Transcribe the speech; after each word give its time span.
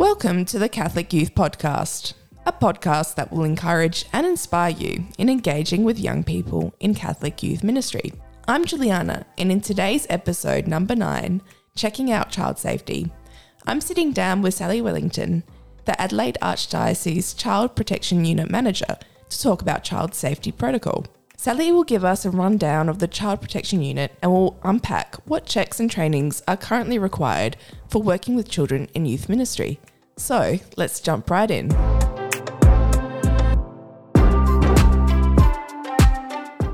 Welcome 0.00 0.46
to 0.46 0.58
the 0.58 0.70
Catholic 0.70 1.12
Youth 1.12 1.34
Podcast, 1.34 2.14
a 2.46 2.52
podcast 2.52 3.16
that 3.16 3.30
will 3.30 3.44
encourage 3.44 4.06
and 4.14 4.26
inspire 4.26 4.70
you 4.70 5.04
in 5.18 5.28
engaging 5.28 5.84
with 5.84 5.98
young 5.98 6.24
people 6.24 6.72
in 6.80 6.94
Catholic 6.94 7.42
youth 7.42 7.62
ministry. 7.62 8.14
I'm 8.48 8.64
Juliana, 8.64 9.26
and 9.36 9.52
in 9.52 9.60
today's 9.60 10.06
episode 10.08 10.66
number 10.66 10.96
nine, 10.96 11.42
Checking 11.76 12.10
Out 12.10 12.30
Child 12.30 12.58
Safety, 12.58 13.12
I'm 13.66 13.82
sitting 13.82 14.12
down 14.12 14.40
with 14.40 14.54
Sally 14.54 14.80
Wellington, 14.80 15.44
the 15.84 16.00
Adelaide 16.00 16.38
Archdiocese 16.40 17.36
Child 17.36 17.76
Protection 17.76 18.24
Unit 18.24 18.50
Manager, 18.50 18.96
to 19.28 19.42
talk 19.42 19.60
about 19.60 19.84
child 19.84 20.14
safety 20.14 20.50
protocol. 20.50 21.04
Sally 21.36 21.72
will 21.72 21.84
give 21.84 22.06
us 22.06 22.24
a 22.24 22.30
rundown 22.30 22.88
of 22.88 23.00
the 23.00 23.08
Child 23.08 23.42
Protection 23.42 23.82
Unit 23.82 24.16
and 24.22 24.32
will 24.32 24.58
unpack 24.62 25.16
what 25.26 25.44
checks 25.44 25.78
and 25.78 25.90
trainings 25.90 26.42
are 26.48 26.56
currently 26.56 26.98
required 26.98 27.58
for 27.88 28.02
working 28.02 28.34
with 28.34 28.50
children 28.50 28.88
in 28.94 29.04
youth 29.04 29.28
ministry. 29.28 29.78
So 30.20 30.58
let's 30.76 31.00
jump 31.00 31.30
right 31.30 31.50
in. 31.50 31.70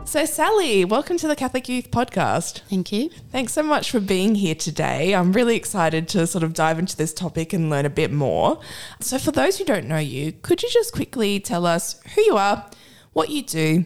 So, 0.05 0.25
Sally, 0.25 0.85
welcome 0.85 1.17
to 1.19 1.29
the 1.29 1.37
Catholic 1.37 1.69
Youth 1.69 1.93
Podcast. 1.93 2.63
Thank 2.69 2.91
you. 2.91 3.09
Thanks 3.31 3.53
so 3.53 3.63
much 3.63 3.91
for 3.91 4.01
being 4.01 4.35
here 4.35 4.57
today. 4.57 5.15
I'm 5.15 5.33
really 5.33 5.55
excited 5.55 6.09
to 6.09 6.27
sort 6.27 6.43
of 6.43 6.55
dive 6.55 6.81
into 6.81 6.97
this 6.97 7.15
topic 7.15 7.53
and 7.53 7.71
learn 7.71 7.87
a 7.87 7.91
bit 7.91 8.11
more. 8.11 8.59
So, 9.01 9.17
for 9.17 9.31
those 9.31 9.59
who 9.59 9.65
don't 9.65 9.87
know 9.87 9.99
you, 9.99 10.33
could 10.33 10.63
you 10.65 10.69
just 10.69 10.93
quickly 10.93 11.39
tell 11.39 11.67
us 11.67 12.01
who 12.15 12.23
you 12.23 12.37
are, 12.37 12.69
what 13.13 13.31
you 13.31 13.43
do, 13.43 13.85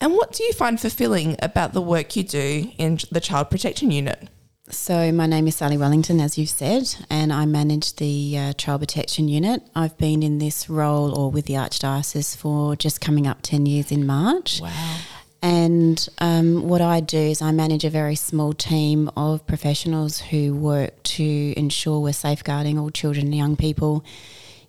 and 0.00 0.14
what 0.14 0.32
do 0.32 0.42
you 0.42 0.54
find 0.54 0.80
fulfilling 0.80 1.36
about 1.42 1.74
the 1.74 1.82
work 1.82 2.16
you 2.16 2.22
do 2.22 2.72
in 2.78 2.98
the 3.10 3.20
Child 3.20 3.50
Protection 3.50 3.90
Unit? 3.90 4.28
So, 4.74 5.12
my 5.12 5.26
name 5.26 5.46
is 5.46 5.56
Sally 5.56 5.76
Wellington, 5.76 6.18
as 6.18 6.38
you've 6.38 6.48
said, 6.48 6.96
and 7.10 7.30
I 7.30 7.44
manage 7.44 7.96
the 7.96 8.38
uh, 8.38 8.52
Child 8.54 8.80
Protection 8.80 9.28
Unit. 9.28 9.62
I've 9.76 9.98
been 9.98 10.22
in 10.22 10.38
this 10.38 10.70
role 10.70 11.14
or 11.14 11.30
with 11.30 11.44
the 11.44 11.54
Archdiocese 11.54 12.34
for 12.34 12.74
just 12.74 12.98
coming 12.98 13.26
up 13.26 13.40
10 13.42 13.66
years 13.66 13.92
in 13.92 14.06
March. 14.06 14.62
Wow. 14.62 14.96
And 15.42 16.08
um, 16.18 16.68
what 16.68 16.80
I 16.80 17.00
do 17.00 17.18
is 17.18 17.42
I 17.42 17.52
manage 17.52 17.84
a 17.84 17.90
very 17.90 18.14
small 18.14 18.54
team 18.54 19.10
of 19.14 19.46
professionals 19.46 20.20
who 20.20 20.54
work 20.54 21.02
to 21.02 21.52
ensure 21.54 22.00
we're 22.00 22.14
safeguarding 22.14 22.78
all 22.78 22.88
children 22.88 23.26
and 23.26 23.36
young 23.36 23.56
people 23.56 24.02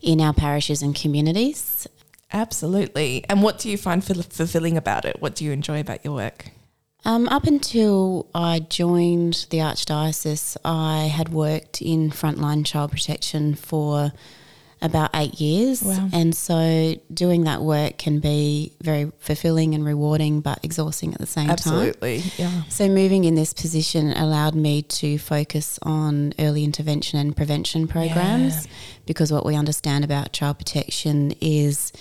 in 0.02 0.19
our 0.19 0.33
parishes 0.33 0.81
and 0.81 0.94
communities. 0.94 1.88
Absolutely. 2.33 3.23
And 3.30 3.41
what 3.41 3.58
do 3.58 3.69
you 3.69 3.78
find 3.78 4.03
fulfilling 4.03 4.75
about 4.75 5.06
it? 5.06 5.22
What 5.22 5.33
do 5.33 5.45
you 5.45 5.53
enjoy 5.53 5.80
about 5.80 6.03
your 6.03 6.13
work? 6.13 6.52
Um, 7.06 7.28
up 7.30 7.46
until 7.46 8.28
I 8.34 8.59
joined 8.59 9.48
the 9.50 9.58
Archdiocese, 9.58 10.56
I 10.64 11.08
had 11.14 11.30
worked 11.30 11.82
in 11.82 12.12
frontline 12.12 12.66
child 12.66 12.92
protection 12.92 13.56
for 13.56 14.14
about 14.82 15.09
eight 15.14 15.40
years. 15.40 15.81
Wow. 15.81 16.09
And 16.12 16.36
so 16.36 16.96
doing 17.14 17.46
that 17.46 17.62
work 17.62 17.98
can 17.98 18.20
be 18.20 18.74
very 18.81 19.12
fulfilling 19.20 19.74
and 19.76 19.86
rewarding, 19.86 20.42
but 20.42 20.59
exhausting 20.64 21.14
at 21.14 21.20
the 21.20 21.26
same 21.26 21.50
Absolutely. 21.50 22.20
time. 22.20 22.26
Absolutely. 22.28 22.44
Yeah. 22.44 22.64
So 22.70 22.88
moving 22.90 23.24
in 23.24 23.36
this 23.36 23.54
position 23.54 24.12
allowed 24.12 24.56
me 24.56 24.81
to 24.84 25.18
focus 25.18 25.80
on 25.84 26.34
early 26.38 26.64
intervention 26.66 27.18
and 27.20 27.36
prevention 27.36 27.88
programs 27.88 28.66
Yeah. 28.66 28.72
because 29.06 29.31
what 29.31 29.46
we 29.46 29.56
understand 29.56 30.04
about 30.04 30.34
child 30.34 30.58
protection 30.58 31.34
is 31.40 31.94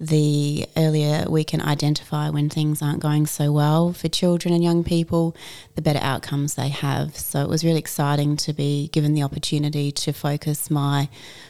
the 0.00 0.66
earlier 0.76 1.24
we 1.28 1.42
can 1.42 1.60
identify 1.60 2.30
when 2.30 2.48
things 2.48 2.80
aren't 2.80 3.00
going 3.00 3.26
so 3.26 3.50
well 3.52 3.92
for 3.92 4.08
children 4.08 4.54
and 4.54 4.62
young 4.62 4.84
people, 4.84 5.34
the 5.74 5.82
better 5.82 5.98
outcomes 6.02 6.54
they 6.54 6.68
have. 6.68 7.16
So 7.16 7.42
it 7.42 7.48
was 7.48 7.64
really 7.64 7.78
exciting 7.78 8.36
to 8.38 8.52
be 8.52 8.88
given 8.88 9.14
the 9.14 9.22
opportunity 9.22 9.90
to 9.92 10.12
focus 10.12 10.70
my 10.70 11.08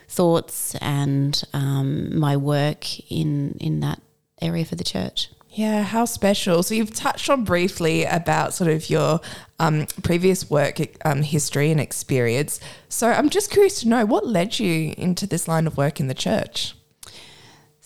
thoughts 0.08 0.74
and 0.76 1.42
um, 1.52 2.18
my 2.18 2.36
work 2.36 2.98
in 3.10 3.56
in 3.60 3.80
that 3.80 4.00
area 4.40 4.64
for 4.64 4.76
the 4.76 4.84
church. 4.84 5.30
Yeah, 5.50 5.82
how 5.82 6.04
special. 6.04 6.62
So 6.62 6.74
you've 6.74 6.94
touched 6.94 7.28
on 7.28 7.44
briefly 7.44 8.04
about 8.04 8.54
sort 8.54 8.70
of 8.70 8.88
your 8.88 9.20
um, 9.58 9.86
previous 10.02 10.48
work 10.48 10.78
um, 11.04 11.22
history 11.22 11.70
and 11.70 11.80
experience. 11.80 12.60
So 12.88 13.08
I'm 13.08 13.28
just 13.28 13.50
curious 13.50 13.80
to 13.80 13.88
know 13.88 14.06
what 14.06 14.26
led 14.26 14.60
you 14.60 14.94
into 14.96 15.26
this 15.26 15.48
line 15.48 15.66
of 15.66 15.76
work 15.76 16.00
in 16.00 16.06
the 16.06 16.14
church. 16.14 16.74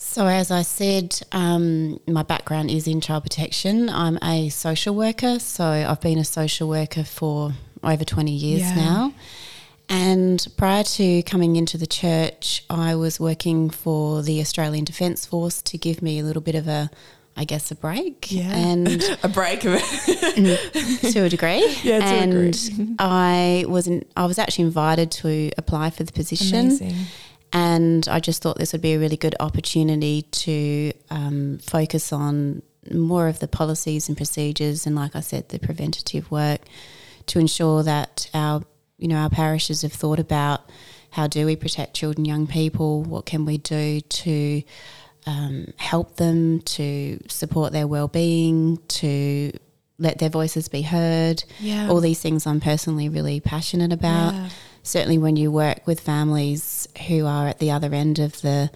So, 0.05 0.27
as 0.27 0.51
I 0.51 0.61
said, 0.61 1.19
um, 1.31 1.99
my 2.07 2.21
background 2.23 2.69
is 2.69 2.87
in 2.87 3.01
child 3.01 3.23
protection. 3.23 3.89
I'm 3.89 4.19
a 4.21 4.49
social 4.49 4.93
worker, 4.93 5.39
so 5.39 5.65
I've 5.65 6.01
been 6.01 6.19
a 6.19 6.25
social 6.25 6.67
worker 6.69 7.03
for 7.03 7.53
over 7.83 8.03
20 8.05 8.31
years 8.31 8.61
Yeah. 8.61 8.75
now. 8.75 9.13
And 9.89 10.45
prior 10.55 10.83
to 10.83 11.23
coming 11.23 11.55
into 11.55 11.77
the 11.79 11.87
church, 11.87 12.63
I 12.69 12.93
was 12.95 13.19
working 13.19 13.71
for 13.71 14.21
the 14.21 14.39
Australian 14.39 14.85
Defence 14.85 15.25
Force 15.25 15.61
to 15.63 15.77
give 15.79 16.01
me 16.03 16.19
a 16.19 16.23
little 16.23 16.43
bit 16.43 16.53
of 16.55 16.67
a, 16.67 16.91
I 17.35 17.45
guess, 17.45 17.71
a 17.71 17.75
break. 17.75 18.31
yeah. 18.31 18.51
And 18.55 19.03
a 19.23 19.29
break 19.29 19.63
of 19.65 19.73
it. 19.75 21.11
to 21.13 21.19
a 21.21 21.29
degree. 21.29 21.75
Yeah, 21.83 21.99
to 21.99 22.05
a 22.05 22.07
and 22.19 22.53
degree. 22.53 22.95
I 22.99 23.65
was 23.67 23.87
in, 23.87 24.05
I 24.15 24.25
was 24.25 24.37
actually 24.37 24.65
invited 24.65 25.09
to 25.11 25.49
apply 25.57 25.89
for 25.89 26.03
the 26.03 26.11
position. 26.11 26.67
Amazing. 26.67 26.95
And 27.53 28.07
I 28.07 28.19
just 28.19 28.41
thought 28.41 28.57
this 28.57 28.73
would 28.73 28.81
be 28.81 28.93
a 28.93 28.99
really 28.99 29.15
good 29.15 29.35
opportunity 29.39 30.23
to 30.23 30.91
um, 31.11 31.59
focus 31.59 32.11
on 32.11 32.63
more 32.91 33.27
of 33.27 33.39
the 33.39 33.47
policies 33.47 34.07
and 34.09 34.17
procedures, 34.17 34.85
and 34.85 34.95
like 34.95 35.15
I 35.15 35.21
said, 35.21 35.49
the 35.49 35.59
preventative 35.59 36.29
work 36.31 36.61
to 37.27 37.39
ensure 37.39 37.83
that 37.83 38.29
our, 38.33 38.63
you 38.97 39.07
know, 39.07 39.17
our 39.17 39.29
parishes 39.29 39.83
have 39.83 39.93
thought 39.93 40.19
about 40.19 40.69
how 41.11 41.27
do 41.27 41.45
we 41.45 41.55
protect 41.55 41.93
children, 41.93 42.25
young 42.25 42.47
people, 42.47 43.03
what 43.03 43.25
can 43.25 43.45
we 43.45 43.59
do 43.59 44.01
to 44.01 44.63
um, 45.27 45.67
help 45.77 46.15
them, 46.15 46.59
to 46.61 47.19
support 47.29 47.71
their 47.71 47.87
well-being, 47.87 48.79
to 48.87 49.51
let 49.99 50.17
their 50.17 50.29
voices 50.29 50.67
be 50.67 50.81
heard. 50.81 51.43
Yeah. 51.59 51.87
All 51.87 52.01
these 52.01 52.19
things 52.19 52.47
I'm 52.47 52.59
personally 52.59 53.09
really 53.09 53.39
passionate 53.39 53.93
about 53.93 54.33
Yeah. 54.33 54.49
Certainly 54.83 55.17
when 55.17 55.35
you 55.35 55.51
work 55.51 55.85
with 55.87 55.99
families 55.99 56.87
who 57.07 57.25
are 57.25 57.47
at 57.47 57.59
the 57.59 57.71
other 57.71 57.93
end 57.93 58.19
of 58.19 58.41
the 58.41 58.69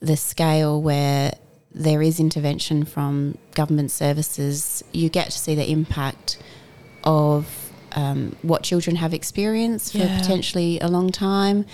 the 0.00 0.16
scale 0.16 0.82
where 0.82 1.32
there 1.72 2.02
is 2.02 2.20
intervention 2.20 2.84
from 2.84 3.36
government 3.54 3.90
services, 3.90 4.84
you 4.92 5.08
get 5.08 5.26
to 5.30 5.38
see 5.38 5.54
the 5.54 5.70
impact 5.70 6.38
of 7.04 7.70
um, 7.92 8.36
what 8.42 8.62
children 8.62 8.96
have 8.96 9.14
experienced 9.14 9.92
for 9.92 9.98
Yeah. 9.98 10.18
potentially 10.20 10.78
a 10.80 10.88
long 10.88 11.10
time 11.10 11.64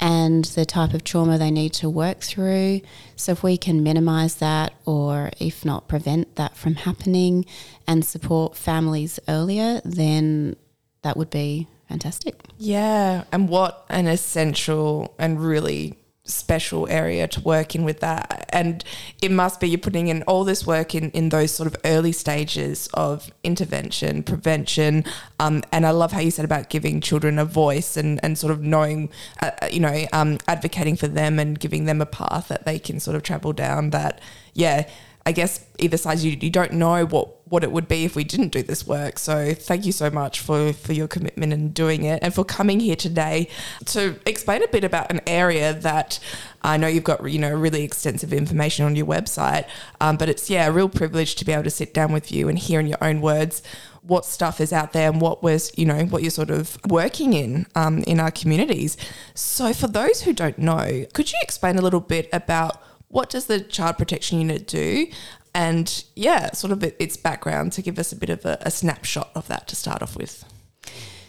and 0.00 0.44
the 0.46 0.64
type 0.66 0.92
of 0.94 1.04
trauma 1.04 1.38
they 1.38 1.50
need 1.50 1.72
to 1.74 1.88
work 1.88 2.20
through. 2.20 2.80
So, 3.16 3.32
if 3.32 3.42
we 3.42 3.56
can 3.56 3.82
minimize 3.82 4.36
that 4.36 4.74
or 4.84 5.30
if 5.38 5.64
not 5.64 5.88
prevent 5.88 6.36
that 6.36 6.56
from 6.56 6.74
happening 6.74 7.44
and 7.86 8.04
support 8.04 8.56
families 8.56 9.18
earlier, 9.28 9.80
then 9.84 10.56
that 11.02 11.16
would 11.16 11.30
be 11.30 11.68
fantastic. 11.92 12.42
Yeah, 12.58 13.24
and 13.32 13.48
what 13.48 13.84
an 13.88 14.06
essential 14.06 15.14
and 15.18 15.40
really 15.40 15.98
special 16.24 16.88
area 16.88 17.26
to 17.26 17.40
work 17.40 17.74
in 17.74 17.84
with 17.84 18.00
that. 18.00 18.48
And 18.50 18.84
it 19.20 19.30
must 19.30 19.60
be 19.60 19.68
you're 19.68 19.78
putting 19.78 20.06
in 20.08 20.22
all 20.22 20.44
this 20.44 20.66
work 20.66 20.94
in, 20.94 21.10
in 21.10 21.28
those 21.30 21.50
sort 21.50 21.66
of 21.66 21.76
early 21.84 22.12
stages 22.12 22.88
of 22.94 23.30
intervention, 23.42 24.22
prevention. 24.22 25.04
Um, 25.40 25.62
and 25.72 25.84
I 25.84 25.90
love 25.90 26.12
how 26.12 26.20
you 26.20 26.30
said 26.30 26.44
about 26.44 26.70
giving 26.70 27.00
children 27.00 27.38
a 27.38 27.44
voice 27.44 27.96
and, 27.96 28.20
and 28.22 28.38
sort 28.38 28.52
of 28.52 28.62
knowing, 28.62 29.10
uh, 29.42 29.50
uh, 29.60 29.66
you 29.70 29.80
know, 29.80 30.06
um, 30.12 30.38
advocating 30.46 30.96
for 30.96 31.08
them 31.08 31.38
and 31.38 31.58
giving 31.58 31.86
them 31.86 32.00
a 32.00 32.06
path 32.06 32.48
that 32.48 32.64
they 32.64 32.78
can 32.78 33.00
sort 33.00 33.16
of 33.16 33.22
travel 33.22 33.52
down 33.52 33.90
that, 33.90 34.20
yeah. 34.54 34.88
I 35.24 35.30
guess 35.30 35.64
either 35.78 35.96
side 35.96 36.18
you, 36.18 36.36
you 36.40 36.50
don't 36.50 36.72
know 36.72 37.06
what, 37.06 37.41
what 37.52 37.62
it 37.62 37.70
would 37.70 37.86
be 37.86 38.06
if 38.06 38.16
we 38.16 38.24
didn't 38.24 38.48
do 38.48 38.62
this 38.62 38.86
work. 38.86 39.18
So 39.18 39.52
thank 39.52 39.84
you 39.84 39.92
so 39.92 40.08
much 40.08 40.40
for, 40.40 40.72
for 40.72 40.94
your 40.94 41.06
commitment 41.06 41.52
in 41.52 41.68
doing 41.72 42.02
it 42.04 42.20
and 42.22 42.32
for 42.32 42.46
coming 42.46 42.80
here 42.80 42.96
today 42.96 43.46
to 43.84 44.18
explain 44.24 44.62
a 44.62 44.68
bit 44.68 44.84
about 44.84 45.12
an 45.12 45.20
area 45.26 45.74
that 45.74 46.18
I 46.62 46.78
know 46.78 46.86
you've 46.86 47.04
got 47.04 47.30
you 47.30 47.38
know 47.38 47.52
really 47.52 47.82
extensive 47.82 48.32
information 48.32 48.86
on 48.86 48.96
your 48.96 49.04
website, 49.04 49.66
um, 50.00 50.16
but 50.16 50.30
it's 50.30 50.48
yeah 50.48 50.66
a 50.66 50.72
real 50.72 50.88
privilege 50.88 51.34
to 51.34 51.44
be 51.44 51.52
able 51.52 51.64
to 51.64 51.70
sit 51.70 51.92
down 51.92 52.10
with 52.10 52.32
you 52.32 52.48
and 52.48 52.58
hear 52.58 52.80
in 52.80 52.86
your 52.86 53.02
own 53.02 53.20
words 53.20 53.62
what 54.00 54.24
stuff 54.24 54.58
is 54.58 54.72
out 54.72 54.94
there 54.94 55.10
and 55.10 55.20
what 55.20 55.42
was 55.42 55.72
you 55.76 55.84
know 55.84 56.04
what 56.06 56.22
you're 56.22 56.30
sort 56.30 56.50
of 56.50 56.78
working 56.88 57.34
in 57.34 57.66
um, 57.74 57.98
in 58.06 58.18
our 58.18 58.30
communities. 58.30 58.96
So 59.34 59.74
for 59.74 59.88
those 59.88 60.22
who 60.22 60.32
don't 60.32 60.58
know, 60.58 61.04
could 61.12 61.30
you 61.30 61.38
explain 61.42 61.76
a 61.76 61.82
little 61.82 62.00
bit 62.00 62.30
about 62.32 62.82
what 63.08 63.28
does 63.28 63.44
the 63.44 63.60
child 63.60 63.98
protection 63.98 64.38
unit 64.38 64.66
do 64.66 65.06
and 65.54 66.04
yeah 66.16 66.50
sort 66.52 66.72
of 66.72 66.82
its 66.82 67.16
background 67.16 67.72
to 67.72 67.82
give 67.82 67.98
us 67.98 68.12
a 68.12 68.16
bit 68.16 68.30
of 68.30 68.44
a, 68.44 68.58
a 68.62 68.70
snapshot 68.70 69.30
of 69.34 69.48
that 69.48 69.68
to 69.68 69.76
start 69.76 70.02
off 70.02 70.16
with 70.16 70.44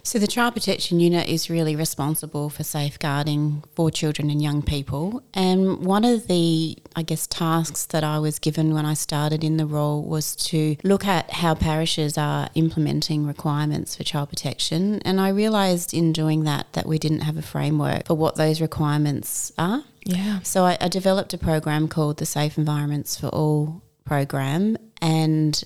So, 0.05 0.19
the 0.19 0.27
Child 0.27 0.55
Protection 0.55 0.99
Unit 0.99 1.29
is 1.29 1.49
really 1.49 1.77
responsible 1.77 2.49
for 2.49 2.61
safeguarding 2.63 3.63
for 3.73 3.89
children 3.89 4.29
and 4.29 4.41
young 4.41 4.61
people. 4.61 5.23
And 5.33 5.85
one 5.85 6.03
of 6.03 6.27
the, 6.27 6.77
I 6.93 7.03
guess, 7.03 7.25
tasks 7.25 7.85
that 7.85 8.03
I 8.03 8.19
was 8.19 8.37
given 8.37 8.73
when 8.73 8.85
I 8.85 8.95
started 8.95 9.45
in 9.45 9.55
the 9.55 9.65
role 9.65 10.03
was 10.03 10.35
to 10.47 10.75
look 10.83 11.07
at 11.07 11.31
how 11.31 11.55
parishes 11.55 12.17
are 12.17 12.49
implementing 12.53 13.25
requirements 13.25 13.95
for 13.95 14.03
child 14.03 14.27
protection. 14.27 15.01
And 15.05 15.21
I 15.21 15.29
realised 15.29 15.93
in 15.93 16.11
doing 16.11 16.43
that 16.43 16.73
that 16.73 16.85
we 16.85 16.99
didn't 16.99 17.21
have 17.21 17.37
a 17.37 17.41
framework 17.41 18.07
for 18.07 18.15
what 18.15 18.35
those 18.35 18.59
requirements 18.59 19.53
are. 19.57 19.85
Yeah. 20.03 20.41
So, 20.41 20.65
I, 20.65 20.77
I 20.81 20.89
developed 20.89 21.33
a 21.33 21.37
program 21.37 21.87
called 21.87 22.17
the 22.17 22.25
Safe 22.25 22.57
Environments 22.57 23.17
for 23.17 23.27
All 23.27 23.81
program. 24.05 24.77
And 25.01 25.61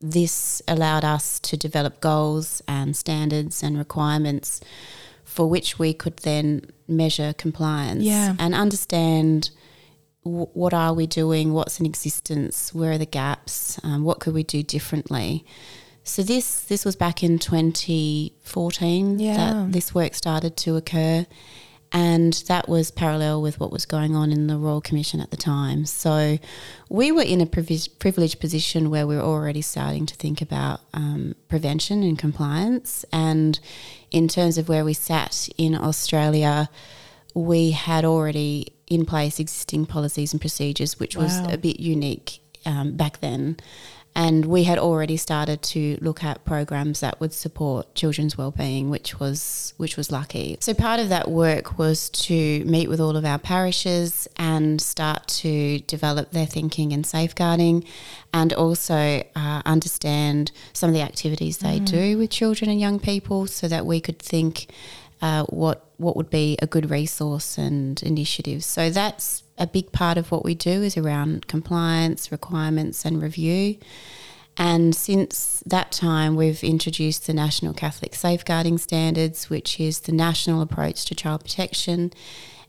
this 0.00 0.60
allowed 0.68 1.04
us 1.04 1.38
to 1.40 1.56
develop 1.56 2.00
goals 2.00 2.62
and 2.68 2.94
standards 2.96 3.62
and 3.62 3.78
requirements 3.78 4.60
for 5.24 5.48
which 5.48 5.78
we 5.78 5.94
could 5.94 6.18
then 6.18 6.62
measure 6.86 7.32
compliance 7.32 8.02
Yeah. 8.04 8.36
and 8.38 8.54
understand 8.54 9.50
w- 10.24 10.46
what 10.52 10.74
are 10.74 10.92
we 10.92 11.06
doing, 11.06 11.52
what's 11.54 11.80
in 11.80 11.86
existence, 11.86 12.74
where 12.74 12.92
are 12.92 12.98
the 12.98 13.06
gaps, 13.06 13.78
um, 13.82 14.04
what 14.04 14.20
could 14.20 14.34
we 14.34 14.42
do 14.42 14.62
differently. 14.62 15.44
So 16.02 16.22
this 16.22 16.60
this 16.60 16.84
was 16.84 16.96
back 16.96 17.22
in 17.22 17.38
2014 17.38 19.18
Yeah. 19.18 19.36
that 19.36 19.72
this 19.72 19.94
work 19.94 20.14
started 20.14 20.56
to 20.58 20.76
occur, 20.76 21.26
and 21.94 22.32
that 22.48 22.68
was 22.68 22.90
parallel 22.90 23.40
with 23.40 23.60
what 23.60 23.70
was 23.70 23.86
going 23.86 24.16
on 24.16 24.32
in 24.32 24.48
the 24.48 24.58
Royal 24.58 24.80
Commission 24.80 25.20
at 25.20 25.30
the 25.30 25.36
time. 25.36 25.86
So 25.86 26.40
we 26.90 27.12
were 27.12 27.22
in 27.22 27.40
a 27.40 27.46
privi- 27.46 27.88
privileged 28.00 28.40
position 28.40 28.90
where 28.90 29.06
we 29.06 29.14
were 29.14 29.22
already 29.22 29.62
starting 29.62 30.04
to 30.06 30.14
think 30.16 30.42
about 30.42 30.80
um, 30.92 31.36
prevention 31.48 32.02
and 32.02 32.18
compliance. 32.18 33.04
And 33.12 33.60
in 34.10 34.26
terms 34.26 34.58
of 34.58 34.68
where 34.68 34.84
we 34.84 34.92
sat 34.92 35.48
in 35.56 35.76
Australia, 35.76 36.68
we 37.32 37.70
had 37.70 38.04
already 38.04 38.74
in 38.88 39.06
place 39.06 39.38
existing 39.38 39.86
policies 39.86 40.32
and 40.32 40.40
procedures, 40.40 40.98
which 40.98 41.16
was 41.16 41.38
a 41.48 41.56
bit 41.56 41.78
unique 41.78 42.40
um, 42.66 42.96
back 42.96 43.20
then. 43.20 43.56
And 44.16 44.46
we 44.46 44.62
had 44.64 44.78
already 44.78 45.16
started 45.16 45.60
to 45.62 45.98
look 46.00 46.22
at 46.22 46.44
programs 46.44 47.00
that 47.00 47.20
would 47.20 47.32
support 47.32 47.94
children's 47.94 48.38
well-being, 48.38 48.88
which 48.88 49.18
was 49.18 49.74
which 49.76 49.96
was 49.96 50.12
lucky. 50.12 50.56
So 50.60 50.72
part 50.72 51.00
of 51.00 51.08
that 51.08 51.30
work 51.30 51.78
was 51.78 52.10
to 52.10 52.64
meet 52.64 52.88
with 52.88 53.00
all 53.00 53.16
of 53.16 53.24
our 53.24 53.38
parishes 53.38 54.28
and 54.36 54.80
start 54.80 55.26
to 55.42 55.80
develop 55.80 56.30
their 56.30 56.46
thinking 56.46 56.92
and 56.92 57.04
safeguarding, 57.04 57.84
and 58.32 58.52
also 58.52 59.22
uh, 59.34 59.62
understand 59.64 60.52
some 60.72 60.88
of 60.90 60.94
the 60.94 61.02
activities 61.02 61.58
they 61.58 61.78
do 61.80 62.18
with 62.18 62.30
children 62.30 62.70
and 62.70 62.80
young 62.80 63.00
people, 63.00 63.46
so 63.46 63.68
that 63.68 63.84
we 63.84 64.00
could 64.00 64.20
think 64.20 64.68
uh, 65.22 65.44
what 65.46 65.86
what 65.96 66.16
would 66.16 66.30
be 66.30 66.56
a 66.60 66.66
good 66.66 66.90
resource 66.90 67.56
and 67.56 68.02
initiatives. 68.02 68.66
So 68.66 68.90
that's 68.90 69.43
a 69.58 69.66
big 69.66 69.92
part 69.92 70.18
of 70.18 70.30
what 70.30 70.44
we 70.44 70.54
do 70.54 70.82
is 70.82 70.96
around 70.96 71.46
compliance, 71.46 72.32
requirements, 72.32 73.04
and 73.04 73.22
review. 73.22 73.76
And 74.56 74.94
since 74.94 75.62
that 75.66 75.90
time, 75.90 76.36
we've 76.36 76.62
introduced 76.62 77.26
the 77.26 77.34
National 77.34 77.74
Catholic 77.74 78.14
Safeguarding 78.14 78.78
Standards, 78.78 79.50
which 79.50 79.80
is 79.80 80.00
the 80.00 80.12
national 80.12 80.62
approach 80.62 81.04
to 81.06 81.14
child 81.14 81.42
protection. 81.42 82.12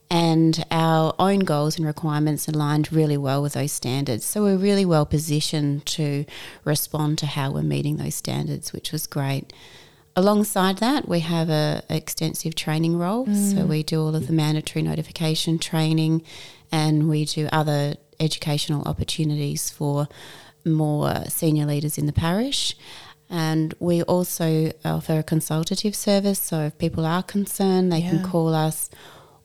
And 0.09 0.63
our 0.69 1.13
own 1.17 1.39
goals 1.39 1.77
and 1.77 1.85
requirements 1.85 2.47
aligned 2.47 2.91
really 2.91 3.17
well 3.17 3.41
with 3.41 3.53
those 3.53 3.71
standards. 3.71 4.23
So 4.23 4.43
we're 4.43 4.57
really 4.57 4.85
well 4.85 5.05
positioned 5.05 5.85
to 5.87 6.25
respond 6.63 7.17
to 7.19 7.25
how 7.25 7.51
we're 7.51 7.63
meeting 7.63 7.97
those 7.97 8.15
standards, 8.15 8.71
which 8.71 8.91
was 8.91 9.07
great. 9.07 9.51
Alongside 10.17 10.77
that, 10.77 11.07
we 11.09 11.19
have 11.19 11.49
a, 11.49 11.83
extensive 11.89 12.55
training 12.55 12.97
role. 12.97 13.25
So 13.25 13.57
mm. 13.57 13.67
we 13.67 13.83
do 13.83 14.01
all 14.01 14.15
of 14.15 14.27
the 14.27 14.33
mandatory 14.33 14.81
notification 14.81 15.59
training, 15.59 16.23
and 16.71 17.09
we 17.09 17.25
do 17.25 17.49
other 17.51 17.95
educational 18.19 18.83
opportunities 18.83 19.69
for 19.69 20.07
more 20.63 21.25
senior 21.27 21.65
leaders 21.65 21.97
in 21.97 22.05
the 22.05 22.13
parish. 22.13 22.75
And 23.29 23.73
we 23.79 24.03
also 24.03 24.71
offer 24.85 25.19
a 25.19 25.23
consultative 25.23 25.95
service. 25.95 26.39
So 26.39 26.61
if 26.61 26.77
people 26.77 27.05
are 27.05 27.23
concerned, 27.23 27.91
they 27.91 28.01
can 28.01 28.23
call 28.23 28.53
us, 28.53 28.89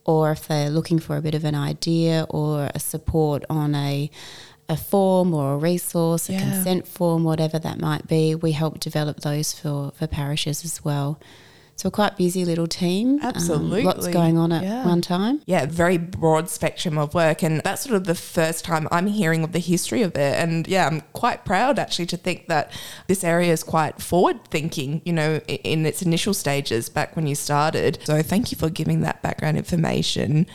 or 0.05 0.33
if 0.33 0.47
they're 0.47 0.71
looking 0.71 0.99
for 0.99 1.17
a 1.17 1.23
bit 1.23 1.35
of 1.35 1.45
an 1.45 1.55
idea 1.55 2.27
or 2.29 2.71
a 2.75 2.79
support 2.79 3.45
on 3.51 3.75
a 3.75 4.11
a 4.71 4.77
form 4.77 5.35
or 5.35 5.55
a 5.55 5.57
resource, 5.59 6.29
a 6.29 6.33
Yeah. 6.33 6.41
consent 6.41 6.87
form, 6.87 7.25
whatever 7.25 7.59
that 7.59 7.81
might 7.81 8.07
be, 8.07 8.35
we 8.35 8.53
help 8.53 8.81
develop 8.81 9.21
those 9.21 9.53
for, 9.53 9.91
for 9.99 10.07
parishes 10.07 10.65
as 10.65 10.85
well. 10.85 11.19
So 11.77 11.89
we're 11.89 11.93
quite 11.93 12.19
busy 12.19 12.45
little 12.45 12.67
team. 12.67 13.15
um, 13.23 13.33
Absolutely. 13.35 13.83
lots 13.85 14.07
going 14.09 14.37
on 14.37 14.53
at 14.53 14.63
Yeah. 14.63 14.85
one 14.85 15.01
time. 15.01 15.41
Yeah, 15.47 15.65
very 15.65 15.97
broad 15.97 16.51
spectrum 16.51 16.99
of 16.99 17.15
work. 17.15 17.43
And 17.43 17.63
that's 17.65 17.83
sort 17.85 17.97
of 17.97 18.05
the 18.05 18.15
first 18.15 18.67
time 18.67 18.87
I'm 18.93 19.07
hearing 19.07 19.43
of 19.43 19.53
the 19.53 19.61
history 19.61 20.03
of 20.03 20.15
it. 20.15 20.35
And 20.39 20.69
yeah, 20.69 20.87
I'm 20.87 21.01
quite 21.15 21.47
proud 21.47 21.79
actually 21.79 22.05
to 22.07 22.19
think 22.19 22.49
that 22.49 22.71
this 23.09 23.25
area 23.25 23.51
is 23.53 23.63
quite 23.65 24.03
forward 24.03 24.45
thinking, 24.51 25.01
you 25.07 25.15
know, 25.15 25.39
in 25.49 25.87
its 25.87 26.03
initial 26.03 26.35
stages 26.35 26.91
back 26.91 27.17
when 27.17 27.27
you 27.27 27.35
started. 27.35 27.99
So 28.05 28.21
thank 28.23 28.53
you 28.53 28.59
for 28.59 28.69
giving 28.69 29.01
that 29.01 29.23
background 29.23 29.57
information. 29.57 30.47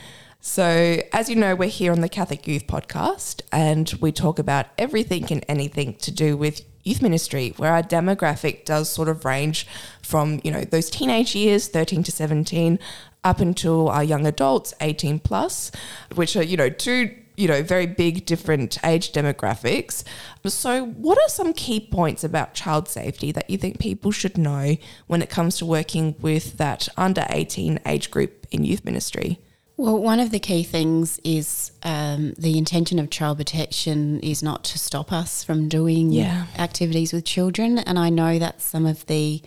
So, 0.47 1.01
as 1.11 1.27
you 1.27 1.35
know, 1.35 1.55
we're 1.55 1.69
here 1.69 1.91
on 1.91 2.01
the 2.01 2.07
Catholic 2.07 2.47
Youth 2.47 2.67
Podcast 2.67 3.41
and 3.51 3.91
we 3.99 4.11
talk 4.11 4.37
about 4.37 4.67
everything 4.77 5.25
and 5.31 5.43
anything 5.49 5.95
to 5.95 6.11
do 6.11 6.37
with 6.37 6.61
youth 6.83 7.01
ministry, 7.01 7.55
where 7.57 7.73
our 7.73 7.81
demographic 7.81 8.63
does 8.63 8.87
sort 8.87 9.09
of 9.09 9.25
range 9.25 9.65
from, 10.03 10.39
you 10.43 10.51
know, 10.51 10.61
those 10.63 10.91
teenage 10.91 11.33
years, 11.33 11.67
13 11.67 12.03
to 12.03 12.11
17, 12.11 12.77
up 13.23 13.39
until 13.39 13.89
our 13.89 14.03
young 14.03 14.27
adults, 14.27 14.71
18 14.81 15.17
plus, 15.17 15.71
which 16.13 16.35
are, 16.35 16.43
you 16.43 16.57
know, 16.57 16.69
two, 16.69 17.11
you 17.35 17.47
know, 17.47 17.63
very 17.63 17.87
big 17.87 18.27
different 18.27 18.77
age 18.85 19.13
demographics. 19.13 20.03
So, 20.45 20.85
what 20.85 21.17
are 21.17 21.27
some 21.27 21.53
key 21.53 21.79
points 21.79 22.23
about 22.23 22.53
child 22.53 22.87
safety 22.87 23.31
that 23.31 23.49
you 23.49 23.57
think 23.57 23.79
people 23.79 24.11
should 24.11 24.37
know 24.37 24.77
when 25.07 25.23
it 25.23 25.29
comes 25.31 25.57
to 25.57 25.65
working 25.65 26.15
with 26.21 26.57
that 26.57 26.87
under 26.97 27.25
18 27.31 27.79
age 27.87 28.11
group 28.11 28.45
in 28.51 28.63
youth 28.63 28.85
ministry? 28.85 29.39
Well, 29.77 29.99
one 30.01 30.21
of 30.21 30.29
the 30.31 30.39
key 30.39 30.63
things 30.63 31.19
is 31.23 31.71
um, 31.83 32.33
the 32.37 32.57
intention 32.57 32.97
of 32.97 33.09
child 33.09 33.37
protection 33.39 34.21
is 34.21 34.41
not 34.41 34.63
to 34.65 34.79
stop 34.79 35.11
us 35.11 35.43
from 35.43 35.67
doing 35.67 36.11
Yeah. 36.13 36.45
activities 36.57 37.11
with 37.11 37.25
children. 37.25 37.79
And 37.79 37.99
I 37.99 38.09
know 38.09 38.39
that 38.39 38.61
some 38.61 38.85
of 38.85 39.05
the 39.07 39.41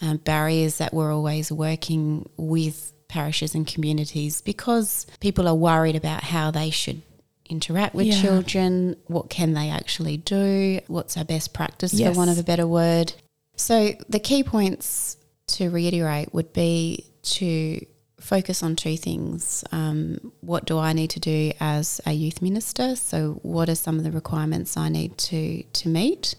um, 0.00 0.18
barriers 0.18 0.78
that 0.78 0.94
we're 0.94 1.12
always 1.12 1.52
working 1.52 2.28
with 2.38 2.92
parishes 3.08 3.54
and 3.54 3.66
communities 3.66 4.40
because 4.40 5.06
people 5.20 5.46
are 5.48 5.54
worried 5.54 5.96
about 5.96 6.22
how 6.24 6.50
they 6.50 6.70
should 6.70 7.02
interact 7.50 7.94
with 7.94 8.06
Yeah. 8.06 8.20
children, 8.22 8.96
what 9.06 9.28
can 9.28 9.54
they 9.54 9.68
actually 9.70 10.16
do, 10.18 10.80
what's 10.86 11.16
our 11.16 11.24
best 11.24 11.52
practice 11.52 11.92
Yes. 11.94 12.12
for 12.14 12.18
want 12.18 12.30
of 12.30 12.38
a 12.38 12.42
better 12.42 12.66
word. 12.66 13.12
So 13.56 13.92
the 14.08 14.20
key 14.20 14.42
points 14.44 15.16
to 15.48 15.68
reiterate 15.68 16.32
would 16.32 16.52
be 16.52 17.04
to 17.22 17.84
focus 18.20 18.62
on 18.62 18.76
two 18.76 18.96
things. 18.96 19.64
Um, 19.72 20.32
what 20.40 20.64
do 20.64 20.78
I 20.78 20.92
need 20.92 21.10
to 21.10 21.20
do 21.20 21.52
as 21.60 22.00
a 22.06 22.12
youth 22.12 22.42
minister? 22.42 22.96
So, 22.96 23.38
what 23.42 23.68
are 23.68 23.74
some 23.74 23.98
of 23.98 24.04
the 24.04 24.10
requirements 24.10 24.76
I 24.76 24.88
need 24.88 25.16
to 25.18 25.62
to 25.62 25.88
meet? 25.88 26.34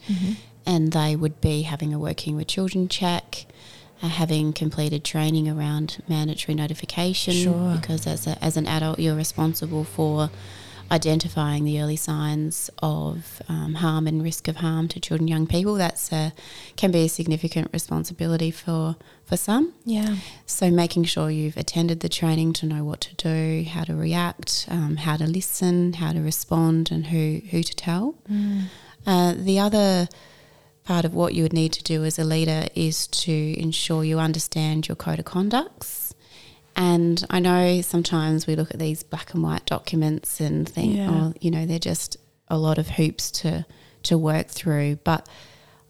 And 0.65 0.91
they 0.91 1.15
would 1.15 1.41
be 1.41 1.63
having 1.63 1.93
a 1.93 1.99
working 1.99 2.35
with 2.35 2.47
children 2.47 2.89
check, 2.89 3.45
uh, 4.03 4.07
having 4.07 4.53
completed 4.53 5.03
training 5.03 5.49
around 5.49 6.03
mandatory 6.07 6.53
notification, 6.53 7.33
Sure. 7.33 7.75
because 7.75 8.05
as 8.05 8.27
a, 8.27 8.37
as 8.43 8.55
an 8.57 8.67
adult, 8.67 8.99
you're 8.99 9.15
responsible 9.15 9.83
for 9.83 10.29
identifying 10.91 11.63
the 11.63 11.81
early 11.81 11.95
signs 11.95 12.69
of 12.81 13.41
um, 13.47 13.75
harm 13.75 14.07
and 14.07 14.23
risk 14.23 14.47
of 14.47 14.57
harm 14.57 14.87
to 14.89 14.99
children 14.99 15.27
young 15.27 15.47
people. 15.47 15.75
That's 15.75 16.11
a, 16.11 16.33
can 16.75 16.91
be 16.91 17.05
a 17.05 17.09
significant 17.09 17.69
responsibility 17.73 18.51
for 18.51 18.95
for 19.25 19.37
some. 19.37 19.73
Yeah. 19.85 20.15
So 20.47 20.71
making 20.71 21.03
sure 21.03 21.29
you've 21.29 21.57
attended 21.57 21.99
the 21.99 22.09
training 22.09 22.53
to 22.53 22.65
know 22.65 22.83
what 22.83 23.01
to 23.01 23.15
do, 23.15 23.63
how 23.69 23.83
to 23.83 23.95
react, 23.95 24.65
um, 24.69 24.97
how 24.97 25.17
to 25.17 25.27
listen, 25.27 25.93
how 25.93 26.13
to 26.13 26.21
respond, 26.21 26.91
and 26.91 27.07
who 27.07 27.41
who 27.51 27.61
to 27.61 27.75
tell. 27.75 28.15
Uh, 29.05 29.33
the 29.37 29.59
other 29.59 30.07
part 30.83 31.05
of 31.05 31.13
what 31.13 31.35
you 31.35 31.43
would 31.43 31.53
need 31.53 31.71
to 31.73 31.83
do 31.83 32.03
as 32.03 32.17
a 32.17 32.23
leader 32.23 32.67
is 32.73 33.05
to 33.07 33.31
ensure 33.59 34.03
you 34.03 34.17
understand 34.19 34.87
your 34.87 34.95
code 34.95 35.19
of 35.19 35.25
conducts. 35.25 36.08
And 36.79 37.25
I 37.29 37.39
know 37.39 37.81
sometimes 37.81 38.47
we 38.47 38.55
look 38.55 38.71
at 38.71 38.79
these 38.79 39.03
black 39.03 39.33
and 39.33 39.43
white 39.43 39.65
documents 39.65 40.39
and 40.39 40.67
think, 40.67 40.95
Yeah. 40.95 41.09
oh, 41.11 41.33
you 41.41 41.51
know, 41.51 41.65
they're 41.65 41.77
just 41.77 42.15
a 42.47 42.57
lot 42.57 42.77
of 42.77 42.87
hoops 42.91 43.29
to 43.31 43.65
to 44.03 44.17
work 44.17 44.47
through. 44.47 44.95
But 45.03 45.27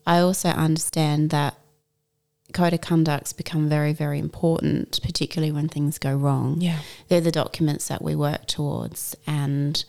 I 0.08 0.18
also 0.20 0.50
understand 0.50 1.30
that 1.30 1.54
code 2.54 2.74
of 2.74 2.82
conducts 2.82 3.34
become 3.34 3.70
very, 3.70 3.94
very 3.94 4.18
important, 4.18 5.00
particularly 5.04 5.52
when 5.52 5.70
things 5.70 6.00
go 6.00 6.16
wrong. 6.16 6.60
Yeah. 6.60 6.80
They're 7.08 7.22
the 7.22 7.32
documents 7.32 7.88
that 7.90 8.02
we 8.02 8.16
work 8.16 8.48
towards 8.48 9.16
and 9.28 9.86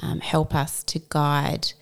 um, 0.00 0.20
help 0.20 0.54
us 0.54 0.84
to 0.84 1.00
guide 1.08 1.72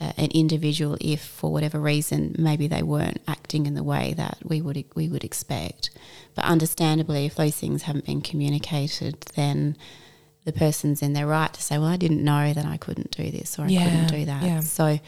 an 0.00 0.30
individual 0.32 0.96
if 1.00 1.20
for 1.20 1.52
whatever 1.52 1.80
reason 1.80 2.34
maybe 2.38 2.68
they 2.68 2.82
weren't 2.82 3.20
acting 3.26 3.66
in 3.66 3.74
the 3.74 3.82
way 3.82 4.14
that 4.16 4.38
we 4.44 4.60
would 4.60 4.84
we 4.94 5.08
would 5.08 5.24
expect. 5.24 5.90
But 6.34 6.44
understandably, 6.44 7.26
if 7.26 7.34
those 7.34 7.56
things 7.56 7.82
haven't 7.82 8.06
been 8.06 8.20
communicated, 8.20 9.20
then 9.34 9.76
the 10.48 10.58
person's 10.66 11.02
in 11.02 11.12
their 11.12 11.26
right 11.26 11.52
to 11.54 11.62
say, 11.62 11.78
"Well, 11.78 11.88
I 11.88 11.96
didn't 11.96 12.24
know 12.24 12.52
that 12.52 12.64
I 12.66 12.76
couldn't 12.76 13.12
do 13.16 13.30
this 13.30 13.58
or 13.58 13.62
I 13.62 13.68
Yeah, 13.68 13.84
couldn't 13.84 14.06
do 14.18 14.24
that." 14.24 14.42
yeah. 14.42 14.60
So, 14.60 14.98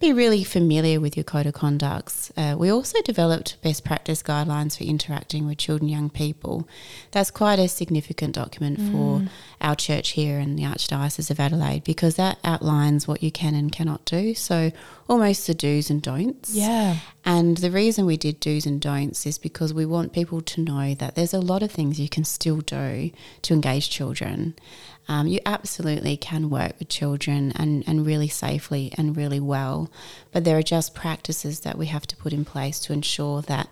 be 0.00 0.12
really 0.12 0.44
familiar 0.44 1.00
with 1.00 1.16
your 1.16 1.24
code 1.24 1.46
of 1.46 1.54
conducts. 1.54 2.30
Uh, 2.36 2.54
we 2.58 2.68
also 2.70 3.00
developed 3.02 3.56
best 3.62 3.82
practice 3.84 4.22
guidelines 4.22 4.76
for 4.78 4.84
interacting 4.84 5.46
with 5.46 5.58
children, 5.58 5.88
young 5.88 6.08
people. 6.10 6.68
That's 7.10 7.30
quite 7.32 7.58
a 7.58 7.68
significant 7.68 8.34
document 8.34 8.78
for 8.78 9.20
Mm. 9.20 9.28
our 9.60 9.74
church 9.74 10.10
here 10.10 10.38
in 10.38 10.54
the 10.56 10.62
Archdiocese 10.64 11.30
of 11.30 11.40
Adelaide 11.40 11.82
because 11.84 12.14
that 12.16 12.38
outlines 12.44 13.08
what 13.08 13.22
you 13.22 13.32
can 13.32 13.54
and 13.56 13.72
cannot 13.72 14.04
do. 14.04 14.34
So, 14.34 14.70
almost 15.08 15.46
the 15.46 15.54
do's 15.54 15.90
and 15.90 16.02
don'ts. 16.02 16.54
Yeah. 16.54 16.96
And 17.24 17.56
the 17.58 17.70
reason 17.70 18.06
we 18.06 18.16
did 18.16 18.40
do's 18.40 18.66
and 18.66 18.80
don'ts 18.80 19.26
is 19.26 19.36
because 19.38 19.72
we 19.74 19.84
want 19.86 20.12
people 20.12 20.40
to 20.42 20.60
know 20.60 20.94
that 20.94 21.14
there's 21.14 21.34
a 21.34 21.40
lot 21.40 21.62
of 21.62 21.70
things 21.72 21.98
you 21.98 22.08
can 22.08 22.24
still 22.24 22.58
do 22.58 23.10
to 23.42 23.54
engage 23.54 23.90
children. 23.90 24.54
Um, 25.08 25.26
you 25.26 25.40
absolutely 25.46 26.16
can 26.18 26.50
work 26.50 26.72
with 26.78 26.88
children 26.88 27.52
and, 27.56 27.82
and 27.86 28.04
really 28.04 28.28
safely 28.28 28.92
and 28.98 29.16
really 29.16 29.40
well, 29.40 29.90
but 30.32 30.44
there 30.44 30.58
are 30.58 30.62
just 30.62 30.94
practices 30.94 31.60
that 31.60 31.78
we 31.78 31.86
have 31.86 32.06
to 32.08 32.16
put 32.16 32.32
in 32.34 32.44
place 32.44 32.78
to 32.80 32.92
ensure 32.92 33.40
that 33.42 33.68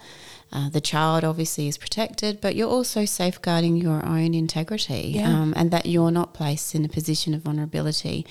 uh, 0.53 0.71
the 0.71 0.81
child 0.81 1.25
obviously 1.25 1.69
is 1.69 1.77
protected, 1.77 2.41
but 2.41 2.55
you're 2.57 2.71
also 2.71 3.05
safeguarding 3.05 3.77
your 3.77 4.05
own 4.07 4.33
integrity 4.33 5.13
Yeah. 5.17 5.29
um, 5.29 5.53
and 5.57 5.71
that 5.73 5.87
you're 5.87 6.11
not 6.13 6.33
placed 6.33 6.75
in 6.75 6.85
a 6.85 6.89
position 6.89 7.35
of 7.35 7.43
vulnerability. 7.43 8.25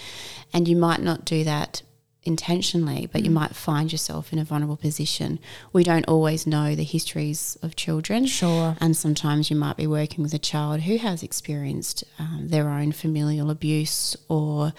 And 0.53 0.67
you 0.67 0.75
might 0.75 1.01
not 1.01 1.25
do 1.25 1.43
that 1.43 1.83
intentionally, 2.25 3.07
but 3.11 3.23
you 3.23 3.31
might 3.31 3.55
find 3.55 3.91
yourself 3.91 4.33
in 4.33 4.39
a 4.39 4.43
vulnerable 4.43 4.77
position. 4.77 5.39
We 5.71 5.83
don't 5.83 6.07
always 6.07 6.45
know 6.47 6.75
the 6.75 6.83
histories 6.83 7.57
of 7.61 7.75
children. 7.75 8.25
Sure. 8.25 8.75
And 8.81 8.97
sometimes 8.97 9.49
you 9.49 9.55
might 9.55 9.77
be 9.77 9.87
working 9.87 10.23
with 10.23 10.33
a 10.33 10.39
child 10.39 10.81
who 10.81 10.97
has 10.97 11.23
experienced 11.23 12.03
um, 12.19 12.47
their 12.49 12.69
own 12.69 12.91
familial 12.91 13.49
abuse 13.49 14.17
or 14.27 14.73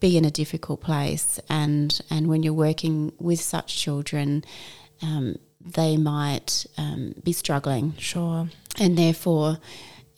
be 0.00 0.16
in 0.16 0.24
a 0.24 0.30
difficult 0.30 0.80
place. 0.80 1.38
And, 1.48 2.00
and 2.10 2.26
when 2.26 2.42
you're 2.42 2.52
working 2.52 3.12
with 3.18 3.40
such 3.40 3.76
children, 3.76 4.44
um, 5.02 5.36
they 5.64 5.96
might 5.96 6.66
um, 6.78 7.14
be 7.22 7.32
struggling 7.32 7.94
Sure. 7.98 8.48
and 8.78 8.96
therefore 8.96 9.58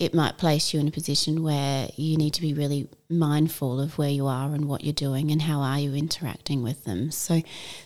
it 0.02 0.12
might 0.12 0.36
place 0.36 0.74
you 0.74 0.80
in 0.80 0.88
a 0.88 0.90
position 0.90 1.44
where 1.44 1.88
you 1.94 2.16
need 2.16 2.34
to 2.34 2.40
be 2.40 2.52
really 2.52 2.88
mindful 3.08 3.80
of 3.80 3.98
where 3.98 4.10
you 4.10 4.26
are 4.26 4.52
and 4.52 4.66
what 4.66 4.82
you're 4.82 4.92
doing 4.92 5.30
and 5.30 5.42
how 5.42 5.60
are 5.60 5.78
you 5.78 5.94
interacting 5.94 6.60
with 6.60 6.82
them. 6.82 7.12
So 7.12 7.40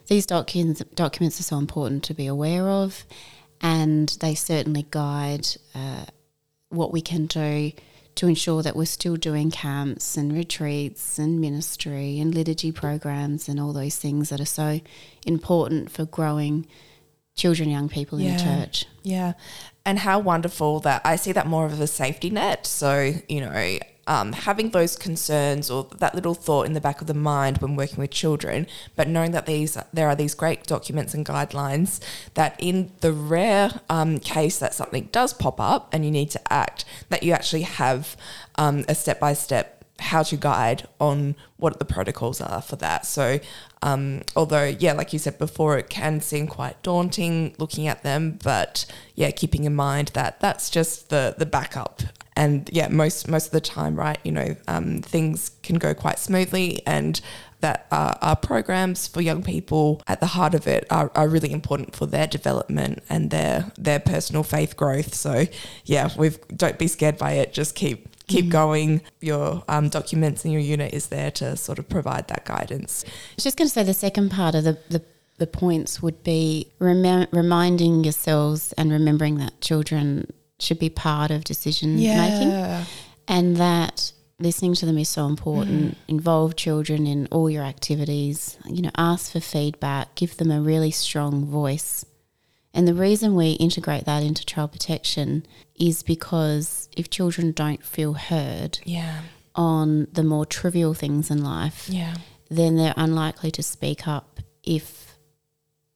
these 0.06 0.25
documents 0.25 0.82
documents 0.94 1.38
are 1.40 1.42
so 1.42 1.58
important 1.58 2.02
to 2.04 2.14
be 2.14 2.26
aware 2.26 2.70
of 2.70 3.04
and 3.61 4.08
they 4.20 4.35
certainly 4.35 4.87
guide 4.90 5.46
uh, 5.75 6.06
what 6.70 6.90
we 6.90 7.02
can 7.02 7.26
do 7.26 7.73
to 8.14 8.26
ensure 8.26 8.62
that 8.62 8.76
we're 8.76 8.87
still 8.87 9.16
doing 9.16 9.50
camps 9.50 10.16
and 10.16 10.32
retreats 10.32 11.18
and 11.18 11.38
ministry 11.38 12.18
and 12.18 12.35
liturgy 12.35 12.73
programs 12.73 13.46
and 13.46 13.61
all 13.61 13.75
those 13.75 13.96
things 13.96 14.30
that 14.30 14.40
are 14.40 14.46
so 14.46 14.80
important 15.26 15.90
for 15.90 16.06
growing 16.06 16.66
children 17.37 17.69
young 17.69 17.88
people 17.88 18.19
in 18.19 18.37
the 18.37 18.43
church 18.43 18.87
Yeah. 19.02 19.35
And 19.85 20.00
how 20.00 20.19
wonderful 20.19 20.81
that 20.81 21.02
I 21.05 21.14
see 21.14 21.31
that 21.31 21.47
more 21.47 21.64
of 21.64 21.81
a 21.81 21.87
safety 21.87 22.28
net. 22.28 22.66
So, 22.66 23.12
you 23.28 23.40
know, 23.40 23.78
um, 24.09 24.33
having 24.33 24.71
those 24.71 24.97
concerns 24.97 25.71
or 25.71 25.88
that 25.99 26.14
little 26.14 26.35
thought 26.35 26.66
in 26.66 26.73
the 26.73 26.81
back 26.81 27.00
of 27.00 27.07
the 27.07 27.14
mind 27.14 27.59
when 27.59 27.76
working 27.76 27.99
with 27.99 28.11
children, 28.11 28.66
but 28.95 29.09
knowing 29.09 29.33
that 29.33 29.47
these 29.47 29.76
there 29.93 30.09
are 30.09 30.16
these 30.16 30.35
great 30.35 30.64
documents 30.64 31.14
and 31.14 31.25
guidelines 31.26 32.00
that 32.35 32.57
in 32.59 32.90
the 33.00 33.12
rare 33.12 33.81
um, 33.88 34.19
case 34.19 34.59
that 34.59 34.75
something 34.75 35.09
does 35.12 35.33
pop 35.33 35.61
up 35.61 35.88
and 35.93 36.05
you 36.05 36.11
need 36.11 36.31
to 36.31 36.52
act, 36.52 36.85
that 37.09 37.23
you 37.23 37.33
actually 37.33 37.62
have 37.62 38.16
um, 38.57 38.85
a 38.88 38.95
step 38.95 39.21
by 39.21 39.33
step 39.33 39.75
how 39.99 40.23
to 40.23 40.37
guide 40.37 40.87
on 41.00 41.35
what 41.57 41.79
the 41.79 41.85
protocols 41.85 42.41
are 42.41 42.61
for 42.61 42.76
that. 42.76 43.07
So, 43.07 43.41
um, 43.83 44.23
although, 44.35 44.65
yeah, 44.65 44.93
like 44.93 45.12
you 45.12 45.19
said 45.19 45.38
before, 45.38 45.79
it 45.79 45.88
can 45.88 46.21
seem 46.21 46.47
quite 46.47 46.83
daunting 46.83 47.55
looking 47.59 47.87
at 47.87 48.03
them, 48.03 48.38
but 48.43 48.87
yeah, 49.15 49.31
keeping 49.31 49.65
in 49.65 49.75
mind 49.75 50.09
that 50.09 50.41
that's 50.41 50.71
just 50.71 51.09
the 51.11 51.35
the 51.38 51.47
backup. 51.47 52.03
And 52.38 52.69
yeah, 52.71 52.88
most 52.88 53.29
most 53.29 53.47
of 53.47 53.53
the 53.53 53.62
time, 53.62 53.97
right? 53.97 54.19
You 54.23 54.33
know, 54.33 54.57
um, 54.69 55.00
things 55.00 55.53
can 55.62 55.76
go 55.76 55.95
quite 55.95 56.19
smoothly, 56.19 56.83
and 56.87 57.19
that 57.61 57.87
uh, 57.91 58.15
our 58.21 58.37
programs 58.37 59.07
for 59.07 59.21
young 59.21 59.43
people 59.43 60.03
at 60.07 60.21
the 60.21 60.26
heart 60.26 60.55
of 60.55 60.67
it 60.67 60.87
are, 60.91 61.11
are 61.15 61.29
really 61.29 61.50
important 61.50 61.97
for 61.97 62.07
their 62.07 62.26
development 62.26 63.03
and 63.09 63.31
their 63.31 63.73
their 63.79 63.99
personal 63.99 64.43
faith 64.43 64.76
growth. 64.76 65.15
So 65.15 65.47
yeah, 65.85 66.11
we've 66.17 66.38
don't 66.49 66.79
be 66.79 66.88
scared 66.88 67.17
by 67.17 67.33
it. 67.33 67.53
Just 67.53 67.75
keep 67.75 68.09
keep 68.26 68.49
going. 68.49 69.02
Your 69.21 69.62
um, 69.68 69.88
documents 69.88 70.45
and 70.45 70.52
your 70.52 70.62
unit 70.62 70.92
is 70.92 71.09
there 71.09 71.30
to 71.33 71.56
sort 71.56 71.78
of 71.78 71.88
provide 71.88 72.28
that 72.28 72.45
guidance. 72.45 73.04
I 73.06 73.11
was 73.37 73.45
just 73.45 73.56
going 73.56 73.68
to 73.68 73.73
say 73.73 73.83
the 73.83 73.95
second 73.95 74.30
part 74.30 74.54
of 74.54 74.64
the, 74.64 74.78
the, 74.88 75.02
the 75.38 75.47
points 75.47 76.02
would 76.02 76.23
be 76.23 76.73
remem- 76.80 77.28
reminding 77.33 78.04
yourselves 78.04 78.73
and 78.73 78.90
remembering 78.90 79.37
that 79.38 79.61
children 79.61 80.33
should 80.59 80.78
be 80.78 80.88
part 80.88 81.30
of 81.30 81.45
decision 81.45 81.97
making 81.97 82.87
and 83.28 83.56
that 83.56 84.12
listening 84.38 84.75
to 84.75 84.87
them 84.87 84.99
is 84.99 85.09
so 85.09 85.26
important. 85.26 85.97
Involve 86.09 86.56
children 86.56 87.06
in 87.06 87.26
all 87.30 87.49
your 87.49 87.62
activities, 87.64 88.59
you 88.66 88.83
know, 88.83 88.90
ask 88.97 89.33
for 89.33 89.40
feedback, 89.40 90.14
give 90.14 90.37
them 90.37 90.50
a 90.50 90.61
really 90.61 90.90
strong 90.90 91.47
voice. 91.47 92.04
And 92.76 92.87
the 92.87 92.95
reason 92.95 93.35
we 93.35 93.52
integrate 93.52 94.04
that 94.04 94.23
into 94.23 94.45
child 94.45 94.71
protection 94.73 95.47
is 95.75 96.02
because 96.02 96.88
if 96.97 97.09
children 97.11 97.52
don't 97.52 97.83
feel 97.83 98.12
heard 98.12 98.78
Yeah. 98.85 99.23
on 99.54 100.06
the 100.12 100.23
more 100.23 100.45
trivial 100.45 100.92
things 100.95 101.30
in 101.30 101.42
life, 101.42 101.88
Yeah. 101.90 102.16
then 102.50 102.76
they're 102.76 102.95
unlikely 102.97 103.50
to 103.52 103.62
speak 103.62 104.06
up 104.06 104.40
if 104.62 105.16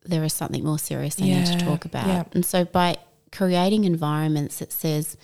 there 0.04 0.25
is 0.25 0.32
something 0.32 0.64
more 0.64 0.78
serious 0.78 1.16
they 1.16 1.26
need 1.26 1.46
to 1.46 1.58
talk 1.58 1.84
about. 1.84 2.06
yeah. 2.06 2.25
And 2.32 2.44
so 2.46 2.64
by 2.64 2.96
creating 3.30 3.84
environments 3.84 4.58
that 4.58 4.72
says, 4.72 5.18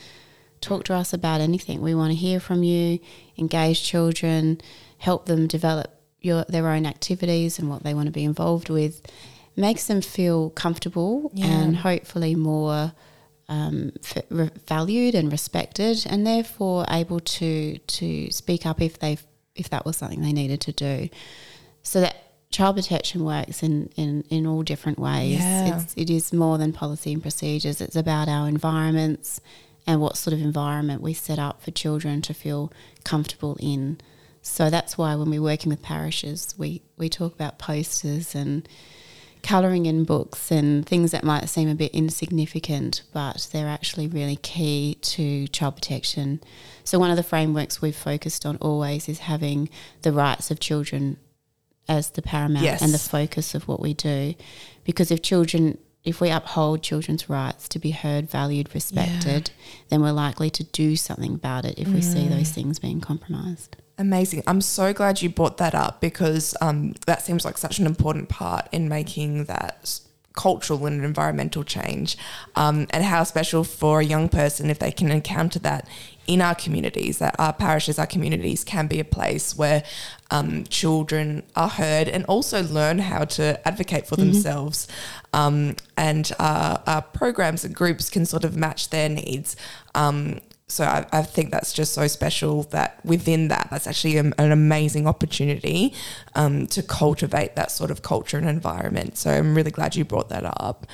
talk 0.60 0.84
to 0.84 0.94
us 0.94 1.12
about 1.14 1.40
anything. 1.40 1.80
We 1.80 1.94
want 1.94 2.10
to 2.12 2.16
hear 2.16 2.38
from 2.38 2.62
you, 2.62 2.98
engage 3.38 3.82
children, 3.82 4.60
help 4.98 5.24
them 5.26 5.46
develop 5.46 5.92
your 6.20 6.44
their 6.48 6.68
own 6.68 6.84
activities 6.86 7.58
and 7.58 7.70
what 7.70 7.82
they 7.82 7.94
want 7.94 8.06
to 8.06 8.12
be 8.12 8.24
involved 8.24 8.68
with, 8.68 9.00
makes 9.56 9.86
them 9.86 10.00
feel 10.00 10.50
comfortable 10.50 11.30
Yeah. 11.34 11.46
and 11.46 11.76
hopefully 11.76 12.34
more 12.34 12.92
um, 13.48 13.92
f- 14.04 14.24
re- 14.28 14.50
valued 14.66 15.14
and 15.14 15.30
respected, 15.32 16.04
and 16.08 16.26
therefore 16.26 16.84
able 16.90 17.20
to 17.20 17.78
to 17.78 18.30
speak 18.32 18.66
up 18.66 18.80
if 18.82 18.98
they 18.98 19.18
if 19.54 19.70
that 19.70 19.86
was 19.86 19.96
something 19.96 20.20
they 20.20 20.32
needed 20.32 20.60
to 20.62 20.72
do. 20.72 21.08
So 21.82 22.00
that 22.00 22.16
child 22.50 22.76
protection 22.76 23.24
works 23.24 23.62
in, 23.62 23.90
in, 23.96 24.22
in 24.30 24.46
all 24.46 24.62
different 24.62 24.98
ways. 24.98 25.38
Yeah. 25.40 25.76
It's, 25.82 25.94
it 25.96 26.10
is 26.10 26.32
more 26.32 26.58
than 26.58 26.72
policy 26.72 27.12
and 27.12 27.22
procedures. 27.22 27.80
It's 27.80 27.96
about 27.96 28.28
our 28.28 28.48
environments 28.48 29.40
and 29.86 30.00
what 30.00 30.16
sort 30.16 30.34
of 30.34 30.40
environment 30.40 31.00
we 31.02 31.12
set 31.12 31.38
up 31.38 31.62
for 31.62 31.70
children 31.70 32.22
to 32.22 32.34
feel 32.34 32.72
comfortable 33.04 33.56
in. 33.60 33.98
So 34.42 34.70
that's 34.70 34.96
why 34.98 35.14
when 35.16 35.30
we're 35.30 35.42
working 35.42 35.70
with 35.70 35.82
parishes, 35.82 36.54
we, 36.56 36.82
we 36.96 37.08
talk 37.08 37.34
about 37.34 37.58
posters 37.58 38.34
and 38.34 38.68
colouring 39.42 39.86
in 39.86 40.04
books 40.04 40.50
and 40.50 40.84
things 40.86 41.10
that 41.12 41.24
might 41.24 41.48
seem 41.48 41.68
a 41.68 41.74
bit 41.74 41.92
insignificant, 41.92 43.02
but 43.12 43.48
they're 43.52 43.68
actually 43.68 44.06
really 44.08 44.36
key 44.36 44.98
to 45.02 45.46
child 45.48 45.76
protection. 45.76 46.40
So, 46.84 46.98
one 46.98 47.10
of 47.10 47.16
the 47.16 47.22
frameworks 47.22 47.80
we've 47.80 47.96
focused 47.96 48.44
on 48.46 48.56
always 48.56 49.08
is 49.08 49.20
having 49.20 49.68
the 50.02 50.12
rights 50.12 50.50
of 50.50 50.60
children 50.60 51.16
as 51.88 52.10
the 52.10 52.22
paramount 52.22 52.64
Yes. 52.64 52.82
and 52.82 52.92
the 52.92 52.98
focus 52.98 53.54
of 53.54 53.68
what 53.68 53.80
we 53.80 53.94
do. 53.94 54.34
Because 54.84 55.10
if 55.10 55.22
children, 55.22 55.78
if 56.06 56.20
we 56.20 56.30
uphold 56.30 56.82
children's 56.82 57.28
rights 57.28 57.68
to 57.68 57.78
be 57.80 57.90
heard, 57.90 58.30
valued, 58.30 58.72
respected, 58.72 59.50
then 59.88 60.00
we're 60.00 60.12
likely 60.12 60.48
to 60.50 60.62
do 60.62 60.94
something 60.94 61.34
about 61.34 61.64
it 61.64 61.78
if 61.78 61.88
we 61.88 62.00
see 62.00 62.28
those 62.28 62.50
things 62.50 62.78
being 62.78 63.00
compromised. 63.00 63.76
Amazing. 63.98 64.44
I'm 64.46 64.60
so 64.60 64.92
glad 64.92 65.20
you 65.20 65.28
brought 65.28 65.56
that 65.56 65.74
up 65.74 66.00
because 66.00 66.54
um, 66.60 66.94
that 67.06 67.22
seems 67.22 67.44
like 67.44 67.58
such 67.58 67.80
an 67.80 67.86
important 67.86 68.28
part 68.28 68.68
in 68.70 68.88
making 68.88 69.44
that 69.46 70.00
cultural 70.36 70.86
and 70.86 71.04
environmental 71.04 71.64
change. 71.64 72.16
Um, 72.54 72.86
and 72.90 73.02
how 73.02 73.24
special 73.24 73.64
for 73.64 74.00
a 74.00 74.04
young 74.04 74.28
person 74.28 74.70
if 74.70 74.78
they 74.78 74.92
can 74.92 75.10
encounter 75.10 75.58
that 75.60 75.88
in 76.26 76.40
our 76.40 76.54
communities, 76.54 77.18
that 77.18 77.34
our 77.38 77.52
parishes, 77.52 77.98
our 77.98 78.06
communities 78.06 78.64
can 78.64 78.86
be 78.86 79.00
a 79.00 79.04
place 79.04 79.56
where 79.56 79.82
um, 80.30 80.64
children 80.64 81.42
are 81.54 81.68
heard 81.68 82.08
and 82.08 82.24
also 82.26 82.62
learn 82.62 82.98
how 82.98 83.24
to 83.24 83.66
advocate 83.66 84.06
for 84.06 84.16
themselves. 84.16 84.88
Um, 85.32 85.76
and 85.96 86.32
our, 86.38 86.82
our 86.86 87.02
programs 87.02 87.64
and 87.64 87.74
groups 87.74 88.10
can 88.10 88.26
sort 88.26 88.44
of 88.44 88.56
match 88.56 88.90
their 88.90 89.08
needs. 89.08 89.56
Um, 89.94 90.40
so 90.68 90.84
I, 90.84 91.06
I, 91.12 91.22
think 91.22 91.52
that's 91.52 91.72
just 91.72 91.94
so 91.94 92.08
special 92.08 92.64
that 92.64 92.98
within 93.04 93.46
that, 93.48 93.68
that's 93.70 93.86
actually 93.86 94.16
an, 94.16 94.34
an 94.36 94.50
amazing 94.50 95.06
opportunity 95.06 95.94
um, 96.34 96.66
to 96.68 96.82
cultivate 96.82 97.54
that 97.54 97.70
sort 97.70 97.92
of 97.92 98.02
culture 98.02 98.36
and 98.36 98.48
environment. 98.48 99.16
So 99.16 99.30
I'm 99.30 99.54
really 99.54 99.70
glad 99.70 99.94
you 99.94 100.04
brought 100.04 100.28
that 100.30 100.44
up. 100.60 100.84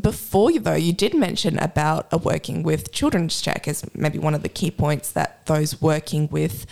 Before 0.00 0.50
you, 0.50 0.58
though, 0.58 0.74
you 0.74 0.92
did 0.92 1.14
mention 1.14 1.56
about 1.60 2.08
a 2.10 2.18
working 2.18 2.64
with 2.64 2.90
Children's 2.90 3.40
Check 3.40 3.68
as 3.68 3.84
maybe 3.94 4.18
one 4.18 4.34
of 4.34 4.42
the 4.42 4.48
key 4.48 4.72
points 4.72 5.12
that 5.12 5.46
those 5.46 5.80
working 5.80 6.26
with 6.28 6.66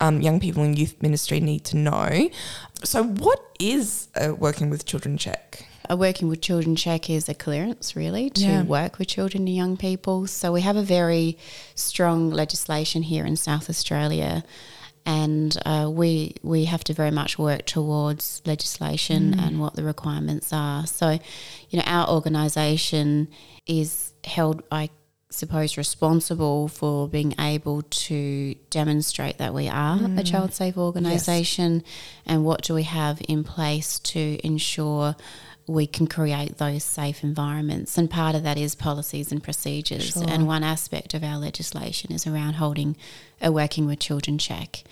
um, 0.00 0.20
young 0.20 0.38
people 0.38 0.62
in 0.62 0.76
youth 0.76 1.02
ministry 1.02 1.40
need 1.40 1.64
to 1.64 1.76
know. 1.76 2.30
So, 2.84 3.02
what 3.02 3.42
is 3.58 4.08
a 4.14 4.32
working 4.32 4.70
with 4.70 4.84
Children's 4.84 5.22
Check? 5.22 5.66
Working 5.94 6.28
with 6.28 6.40
children 6.40 6.74
check 6.74 7.08
is 7.08 7.28
a 7.28 7.34
clearance 7.34 7.94
really 7.94 8.30
to 8.30 8.40
yeah. 8.40 8.62
work 8.62 8.98
with 8.98 9.08
children 9.08 9.46
and 9.46 9.54
young 9.54 9.76
people. 9.76 10.26
So 10.26 10.52
we 10.52 10.62
have 10.62 10.76
a 10.76 10.82
very 10.82 11.38
strong 11.74 12.30
legislation 12.30 13.02
here 13.02 13.24
in 13.24 13.36
South 13.36 13.70
Australia. 13.70 14.42
And 15.08 15.56
uh, 15.64 15.88
we 15.88 16.34
we 16.42 16.64
have 16.64 16.82
to 16.84 16.92
very 16.92 17.12
much 17.12 17.38
work 17.38 17.64
towards 17.64 18.42
legislation 18.44 19.34
mm. 19.34 19.46
and 19.46 19.60
what 19.60 19.74
the 19.74 19.84
requirements 19.84 20.52
are. 20.52 20.84
So, 20.86 21.20
you 21.70 21.78
know, 21.78 21.84
our 21.86 22.08
organisation 22.08 23.28
is 23.66 24.14
held, 24.24 24.64
I 24.72 24.90
suppose, 25.30 25.76
responsible 25.76 26.66
for 26.66 27.08
being 27.08 27.34
able 27.38 27.82
to 27.82 28.54
demonstrate 28.70 29.38
that 29.38 29.54
we 29.54 29.68
are 29.68 29.98
mm. 29.98 30.18
a 30.18 30.24
child 30.24 30.54
safe 30.54 30.76
organisation, 30.76 31.74
yes. 31.74 31.84
and 32.26 32.44
what 32.44 32.62
do 32.62 32.74
we 32.74 32.82
have 32.82 33.22
in 33.28 33.44
place 33.44 34.00
to 34.00 34.40
ensure 34.42 35.14
we 35.66 35.86
can 35.86 36.06
create 36.06 36.58
those 36.58 36.84
safe 36.84 37.24
environments. 37.24 37.98
And 37.98 38.08
part 38.08 38.34
of 38.36 38.42
that 38.44 38.56
is 38.56 38.74
policies 38.74 39.32
and 39.32 39.42
procedures. 39.42 40.12
Sure. 40.12 40.24
And 40.26 40.46
one 40.46 40.62
aspect 40.62 41.12
of 41.12 41.24
our 41.24 41.38
legislation 41.38 42.12
is 42.12 42.26
around 42.26 42.54
holding 42.54 42.96
a 43.42 43.50
working 43.50 43.86
with 43.86 43.98
children 43.98 44.38
check. 44.38 44.84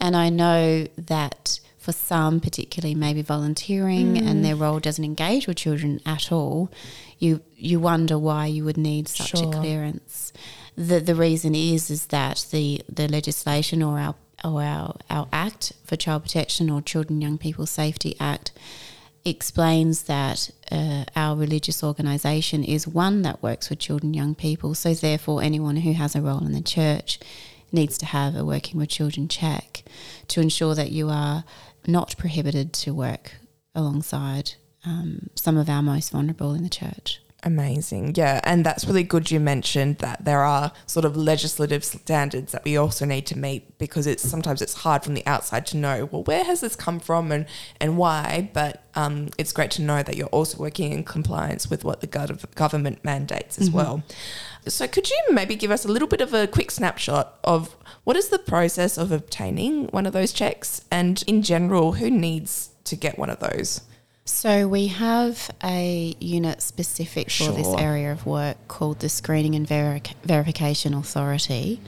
And 0.00 0.16
I 0.16 0.30
know 0.30 0.86
that 0.96 1.60
for 1.78 1.92
some, 1.92 2.40
particularly 2.40 2.94
maybe 2.94 3.22
volunteering 3.22 4.14
mm. 4.14 4.26
and 4.26 4.44
their 4.44 4.56
role 4.56 4.78
doesn't 4.78 5.04
engage 5.04 5.46
with 5.46 5.56
children 5.56 6.00
at 6.06 6.32
all, 6.32 6.70
you 7.18 7.40
you 7.56 7.78
wonder 7.78 8.18
why 8.18 8.46
you 8.46 8.64
would 8.64 8.76
need 8.78 9.08
such 9.08 9.30
sure. 9.30 9.48
a 9.48 9.52
clearance. 9.52 10.32
The 10.76 11.00
the 11.00 11.14
reason 11.14 11.54
is 11.54 11.90
is 11.90 12.06
that 12.06 12.46
the, 12.50 12.82
the 12.88 13.08
legislation 13.08 13.82
or 13.82 13.98
our 13.98 14.14
or 14.44 14.62
our, 14.62 14.96
our 15.10 15.28
act 15.32 15.72
for 15.84 15.96
child 15.96 16.22
protection 16.22 16.70
or 16.70 16.80
children 16.80 17.20
young 17.20 17.36
people 17.36 17.66
safety 17.66 18.16
act 18.18 18.52
explains 19.24 20.04
that 20.04 20.50
uh, 20.70 21.04
our 21.14 21.36
religious 21.36 21.82
organisation 21.82 22.64
is 22.64 22.86
one 22.86 23.22
that 23.22 23.42
works 23.42 23.70
with 23.70 23.78
children 23.78 24.14
young 24.14 24.34
people. 24.34 24.74
So, 24.74 24.94
therefore, 24.94 25.42
anyone 25.42 25.76
who 25.76 25.92
has 25.92 26.14
a 26.14 26.20
role 26.20 26.44
in 26.44 26.52
the 26.52 26.60
church 26.60 27.18
needs 27.70 27.96
to 27.98 28.06
have 28.06 28.36
a 28.36 28.44
working 28.44 28.78
with 28.78 28.88
children 28.88 29.28
check 29.28 29.84
to 30.28 30.40
ensure 30.40 30.74
that 30.74 30.92
you 30.92 31.08
are 31.08 31.44
not 31.86 32.16
prohibited 32.16 32.72
to 32.72 32.94
work 32.94 33.32
alongside 33.74 34.52
um, 34.84 35.30
some 35.34 35.56
of 35.56 35.68
our 35.68 35.82
most 35.82 36.10
vulnerable 36.10 36.52
in 36.54 36.62
the 36.62 36.68
church. 36.68 37.20
Amazing. 37.44 38.14
Yeah. 38.14 38.40
And 38.44 38.64
that's 38.64 38.84
really 38.84 39.02
good 39.02 39.32
you 39.32 39.40
mentioned 39.40 39.98
that 39.98 40.24
there 40.24 40.42
are 40.42 40.70
sort 40.86 41.04
of 41.04 41.16
legislative 41.16 41.84
standards 41.84 42.52
that 42.52 42.64
we 42.64 42.76
also 42.76 43.04
need 43.04 43.26
to 43.26 43.38
meet 43.38 43.78
because 43.78 44.06
it's 44.06 44.22
sometimes 44.22 44.62
it's 44.62 44.74
hard 44.74 45.02
from 45.02 45.14
the 45.14 45.26
outside 45.26 45.66
to 45.68 45.76
know, 45.76 46.08
well, 46.12 46.22
where 46.22 46.44
has 46.44 46.60
this 46.60 46.76
come 46.76 47.00
from 47.00 47.32
and, 47.32 47.46
and 47.80 47.98
why? 47.98 48.48
But 48.52 48.84
um, 48.94 49.30
it's 49.38 49.52
great 49.52 49.72
to 49.72 49.82
know 49.82 50.04
that 50.04 50.16
you're 50.16 50.28
also 50.28 50.58
working 50.58 50.92
in 50.92 51.02
compliance 51.02 51.68
with 51.68 51.82
what 51.82 52.00
the 52.00 52.06
government 52.54 53.04
mandates 53.04 53.58
as 53.58 53.68
mm-hmm. 53.68 53.76
well. 53.76 54.02
So 54.68 54.86
could 54.86 55.10
you 55.10 55.20
maybe 55.32 55.56
give 55.56 55.72
us 55.72 55.84
a 55.84 55.88
little 55.88 56.08
bit 56.08 56.20
of 56.20 56.32
a 56.32 56.46
quick 56.46 56.70
snapshot 56.70 57.40
of 57.42 57.76
what 58.04 58.16
is 58.16 58.28
the 58.28 58.38
process 58.38 58.96
of 58.96 59.10
obtaining 59.10 59.88
one 59.88 60.06
of 60.06 60.12
those 60.12 60.32
checks 60.32 60.84
and 60.92 61.24
in 61.26 61.42
general, 61.42 61.94
who 61.94 62.08
needs 62.08 62.70
to 62.84 62.94
get 62.94 63.18
one 63.18 63.30
of 63.30 63.40
those? 63.40 63.80
So 64.24 64.68
we 64.68 64.86
have 64.86 65.50
a 65.64 66.14
unit 66.20 66.62
specific 66.62 67.26
for 67.26 67.44
sure. 67.44 67.52
this 67.52 67.74
area 67.74 68.12
of 68.12 68.24
work 68.24 68.56
called 68.68 69.00
the 69.00 69.08
Screening 69.08 69.56
and 69.56 69.66
Verification 69.66 70.94
Authority. 70.94 71.80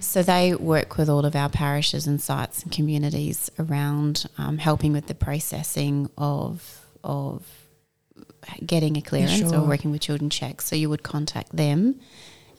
So 0.00 0.22
they 0.22 0.54
work 0.54 0.96
with 0.96 1.10
all 1.10 1.26
of 1.26 1.36
our 1.36 1.50
parishes 1.50 2.06
and 2.06 2.20
sites 2.20 2.62
and 2.62 2.72
communities 2.72 3.50
around 3.58 4.26
um, 4.38 4.56
helping 4.56 4.92
with 4.92 5.06
the 5.06 5.14
processing 5.14 6.08
of 6.16 6.86
of 7.04 7.46
getting 8.64 8.96
a 8.96 9.02
clearance 9.02 9.50
sure. 9.50 9.56
or 9.56 9.66
working 9.66 9.90
with 9.90 10.00
children 10.00 10.30
checks. 10.30 10.64
So 10.64 10.76
you 10.76 10.88
would 10.88 11.02
contact 11.02 11.54
them, 11.54 12.00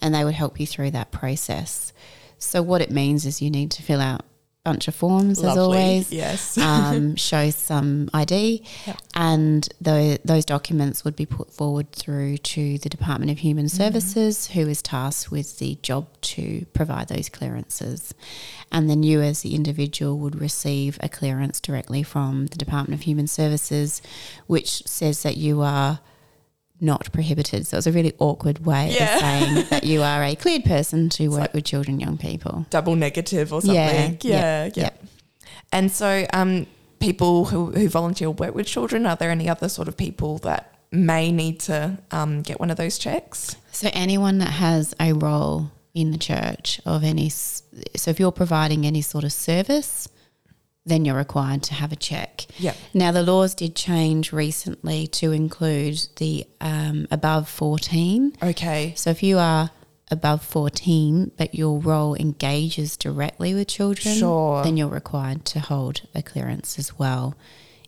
and 0.02 0.14
they 0.14 0.24
would 0.24 0.36
help 0.36 0.60
you 0.60 0.68
through 0.68 0.92
that 0.92 1.12
process. 1.12 1.92
So 2.38 2.62
what 2.62 2.82
it 2.82 2.92
means 2.92 3.26
is 3.26 3.42
you 3.42 3.50
need 3.50 3.72
to 3.72 3.84
fill 3.84 4.02
out 4.02 4.26
bunch 4.64 4.88
of 4.88 4.96
forms 4.96 5.42
Lovely. 5.42 5.52
as 5.52 5.58
always. 5.58 6.12
Yes. 6.12 6.58
um, 6.58 7.16
shows 7.16 7.56
some 7.56 8.10
ID, 8.14 8.64
yep. 8.86 8.98
and 9.16 9.68
the, 9.80 10.20
those 10.24 10.46
documents 10.46 11.04
would 11.04 11.16
be 11.16 11.26
put 11.26 11.52
forward 11.52 11.92
through 11.92 12.38
to 12.38 12.78
the 12.78 12.90
Department 12.90 13.32
of 13.32 13.40
Human 13.40 13.66
mm-hmm. 13.66 13.78
Services, 13.78 14.48
who 14.48 14.68
is 14.68 14.82
tasked 14.82 15.32
with 15.32 15.60
the 15.60 15.78
job 15.82 16.08
to 16.22 16.66
provide 16.74 17.08
those 17.08 17.30
clearances. 17.30 18.14
And 18.72 18.90
then 18.90 19.04
you, 19.04 19.22
as 19.22 19.42
the 19.42 19.56
individual, 19.56 20.18
would 20.20 20.40
receive 20.40 20.98
a 21.02 21.10
clearance 21.10 21.60
directly 21.60 22.04
from 22.04 22.48
the 22.48 22.58
Department 22.58 23.00
of 23.00 23.06
Human 23.06 23.28
Services, 23.28 24.02
which 24.48 24.88
says 24.88 25.24
that 25.24 25.38
you 25.38 25.62
are 25.62 26.00
not 26.82 27.12
prohibited. 27.14 27.68
So 27.68 27.78
it's 27.78 27.88
a 27.88 27.92
really 27.92 28.14
awkward 28.20 28.66
way 28.66 28.94
yeah. 28.94 29.16
of 29.16 29.22
saying 29.22 29.66
that 29.70 29.84
you 29.84 30.02
are 30.02 30.24
a 30.24 30.36
cleared 30.36 30.66
person 30.66 31.10
to 31.10 31.30
work 31.30 31.40
like 31.40 31.54
with 31.54 31.66
children, 31.66 32.00
young 32.00 32.18
people. 32.18 32.66
Double 32.70 32.96
negative 32.96 33.54
or 33.54 33.62
something. 33.62 33.76
Yeah, 33.76 34.18
yeah, 34.22 34.66
yeah. 34.66 34.72
yeah. 34.76 34.90
And 35.72 35.92
so, 35.92 36.26
um, 36.34 36.68
people 37.00 37.46
who, 37.46 37.72
who 37.72 37.88
volunteer 37.90 38.30
work 38.30 38.56
with 38.56 38.68
children, 38.68 39.06
are 39.06 39.16
there 39.16 39.32
any 39.32 39.48
other 39.48 39.70
sort 39.70 39.88
of 39.88 39.98
people 39.98 40.38
that 40.40 40.76
may 40.92 41.32
need 41.32 41.60
to 41.62 41.98
um, 42.12 42.42
get 42.42 42.60
one 42.60 42.70
of 42.70 42.78
those 42.78 42.98
checks? 42.98 43.56
So 43.72 43.90
anyone 43.94 44.38
that 44.40 44.52
has 44.52 44.94
a 45.00 45.14
role 45.14 45.72
in 45.94 46.12
the 46.12 46.18
church 46.18 46.80
of 46.86 47.04
any, 47.04 47.30
so 47.30 48.12
if 48.12 48.20
you're 48.20 48.32
providing 48.32 48.86
any 48.86 49.02
sort 49.02 49.24
of 49.24 49.34
service 49.34 50.08
then 50.86 51.06
you're 51.06 51.16
required 51.16 51.64
to 51.64 51.74
have 51.74 51.92
a 51.92 51.96
check. 51.96 52.46
Yep. 52.58 52.76
Now, 52.94 53.12
the 53.12 53.24
laws 53.24 53.54
did 53.54 53.76
change 53.76 54.34
recently 54.34 55.08
to 55.08 55.32
include 55.32 56.08
the 56.18 56.46
um, 56.60 57.08
above 57.12 57.48
14. 57.48 58.38
Okay. 58.42 58.94
So 58.96 59.12
if 59.12 59.22
you 59.22 59.38
are 59.38 59.70
above 60.10 60.44
14, 60.44 61.32
but 61.38 61.54
your 61.56 61.80
role 61.80 62.16
engages 62.16 62.98
directly 62.98 63.54
with 63.54 63.68
children, 63.68 64.16
sure. 64.16 64.64
then 64.64 64.76
you're 64.76 64.88
required 64.88 65.46
to 65.46 65.60
hold 65.60 66.02
a 66.16 66.22
clearance 66.22 66.80
as 66.80 66.98
well. 66.98 67.36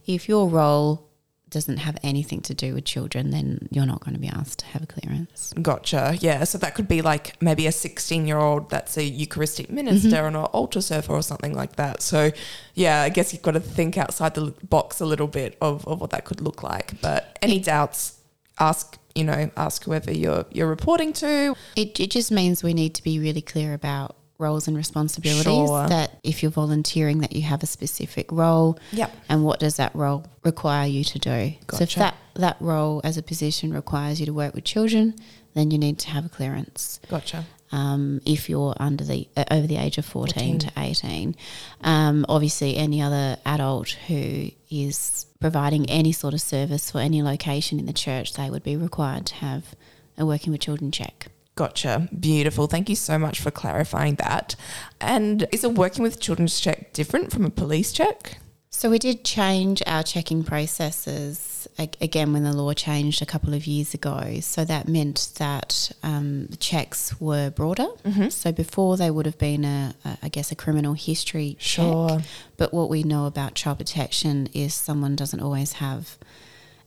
If 0.06 0.29
your 0.29 0.47
role 0.47 1.10
doesn't 1.54 1.78
have 1.78 1.98
anything 2.04 2.42
to 2.42 2.54
do 2.54 2.74
with 2.74 2.86
children, 2.86 3.32
then 3.32 3.68
you're 3.72 3.86
not 3.86 4.02
going 4.02 4.13
to 4.13 4.20
be 4.20 4.28
asked 4.28 4.60
to 4.60 4.66
have 4.68 4.84
a 4.84 4.88
clearance. 4.88 5.54
Gotcha. 5.62 6.18
Yeah. 6.20 6.44
So 6.44 6.58
that 6.58 6.76
could 6.76 6.88
be 6.88 7.02
like 7.02 7.42
maybe 7.42 7.68
a 7.68 7.72
16 7.72 8.28
year 8.28 8.38
old 8.38 8.70
that's 8.70 8.98
a 8.98 9.04
Eucharistic 9.04 9.70
minister 9.70 10.10
mm-hmm. 10.10 10.26
and 10.26 10.36
an 10.36 10.44
altar 10.46 10.82
server 10.82 11.13
or 11.13 11.22
something 11.22 11.54
like 11.54 11.78
that. 11.78 12.02
So, 12.02 12.32
yeah, 12.74 13.02
I 13.02 13.10
guess 13.10 13.32
you've 13.32 13.42
got 13.42 13.52
to 13.52 13.60
think 13.60 13.98
outside 13.98 14.34
the 14.34 14.54
box 14.63 15.00
a 15.00 15.06
little 15.06 15.28
bit 15.28 15.58
of, 15.62 15.88
of 15.88 16.02
what 16.02 16.10
that 16.10 16.26
could 16.26 16.42
look 16.42 16.63
like. 16.63 17.00
But 17.02 17.38
any 17.42 17.60
doubts, 17.60 18.20
ask 18.60 19.00
you 19.16 19.24
know 19.24 19.50
ask 19.58 19.84
whoever 19.84 20.12
you're 20.12 20.46
you're 20.52 20.68
reporting 20.68 21.13
to. 21.13 21.56
It 21.76 22.00
it 22.00 22.12
just 22.12 22.32
means 22.32 22.63
we 22.63 22.74
need 22.74 22.96
to 22.96 23.04
be 23.04 23.20
really 23.20 23.42
clear 23.42 23.74
about 23.74 24.16
roles 24.38 24.67
and 24.67 24.76
responsibilities 24.76 25.43
sure. 25.46 25.88
that 25.88 26.19
if 26.24 26.41
you're 26.41 26.52
volunteering 26.52 27.19
that 27.19 27.34
you 27.34 27.43
have 27.43 27.63
a 27.63 27.65
specific 27.65 28.32
role 28.32 28.78
yep. 28.91 29.12
and 29.30 29.43
what 29.43 29.60
does 29.60 29.78
that 29.78 29.93
role 29.96 30.26
require 30.43 30.88
you 30.88 31.04
to 31.04 31.19
do 31.19 31.54
gotcha. 31.67 31.78
so 31.78 31.84
if 31.84 31.96
that, 31.96 32.15
that 32.36 32.58
role 32.60 33.00
as 33.04 33.17
a 33.17 33.24
position 33.24 33.74
requires 33.74 34.19
you 34.19 34.26
to 34.26 34.34
work 34.34 34.54
with 34.54 34.63
children 34.63 35.15
then 35.54 35.69
you 35.69 35.78
need 35.78 36.00
to 36.00 36.10
have 36.10 36.26
a 36.26 36.30
clearance 36.30 37.00
gotcha 37.10 37.46
um, 37.72 38.22
if 38.26 38.50
you're 38.50 38.76
under 38.80 39.04
the 39.04 39.28
uh, 39.36 39.46
over 39.50 39.65
the 39.65 39.78
age 39.78 39.98
of 39.98 40.06
14, 40.06 40.60
14. 40.60 40.60
to 40.60 40.72
18 40.78 41.36
um, 41.82 42.26
obviously 42.28 42.76
any 42.76 43.02
other 43.02 43.38
adult 43.46 43.89
who 44.08 44.50
is 44.69 45.28
providing 45.39 45.89
any 45.89 46.12
sort 46.12 46.34
of 46.34 46.41
service 46.41 46.89
for 46.89 47.00
any 47.00 47.22
location 47.22 47.80
in 47.80 47.86
the 47.86 47.93
church 47.93 48.34
they 48.34 48.50
would 48.50 48.63
be 48.63 48.76
required 48.76 49.26
to 49.28 49.36
have 49.36 49.76
a 50.17 50.26
working 50.26 50.52
with 50.52 50.62
children 50.62 50.91
check 50.91 51.28
Gotcha. 51.56 52.08
Beautiful. 52.20 52.68
Thank 52.68 52.89
you 52.89 52.96
so 52.96 53.20
much 53.20 53.39
for 53.39 53.52
clarifying 53.52 54.16
that. 54.16 54.56
And 55.00 55.48
is 55.52 55.63
a 55.63 55.70
working 55.70 56.04
with 56.04 56.20
children's 56.20 56.60
check 56.60 56.94
different 56.94 57.32
from 57.32 57.46
a 57.46 57.50
police 57.50 57.92
check? 57.92 58.38
So 58.72 58.89
we 58.89 58.98
did 58.98 59.24
change 59.24 59.84
our 59.86 60.02
checking 60.02 60.44
processes 60.44 61.68
again 61.78 62.34
when 62.34 62.44
the 62.44 62.54
law 62.54 62.74
changed 62.74 63.22
a 63.22 63.26
couple 63.26 63.54
of 63.54 63.68
years 63.68 63.94
ago. 63.94 64.39
So 64.42 64.66
that 64.66 64.88
meant 64.88 65.30
that 65.38 65.92
um, 66.02 66.48
the 66.48 66.58
checks 66.58 67.20
were 67.22 67.52
broader. 67.52 67.88
Mm-hmm. 68.04 68.30
So 68.30 68.52
before 68.52 68.98
they 68.98 69.12
would 69.12 69.28
have 69.28 69.38
been 69.38 69.63
a, 69.63 69.94
a, 70.04 70.18
I 70.24 70.30
guess, 70.30 70.52
a 70.52 70.56
criminal 70.56 70.94
history 70.94 71.56
sure. 71.60 72.10
check. 72.10 72.26
But 72.58 72.74
what 72.74 72.89
we 72.89 73.04
know 73.04 73.28
about 73.28 73.54
child 73.54 73.78
protection 73.78 74.50
is 74.54 74.74
someone 74.74 75.16
doesn't 75.16 75.39
always 75.39 75.74
have 75.74 76.18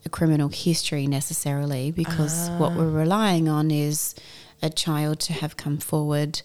a 0.05 0.09
criminal 0.09 0.49
history 0.49 1.07
necessarily 1.07 1.93
because 1.93 2.51
what 2.59 2.75
we're 2.75 2.91
relying 2.91 3.49
on 3.49 3.71
is 3.71 4.15
a 4.63 4.71
child 4.71 5.21
to 5.21 5.33
have 5.33 5.57
come 5.57 5.79
forward 5.79 6.43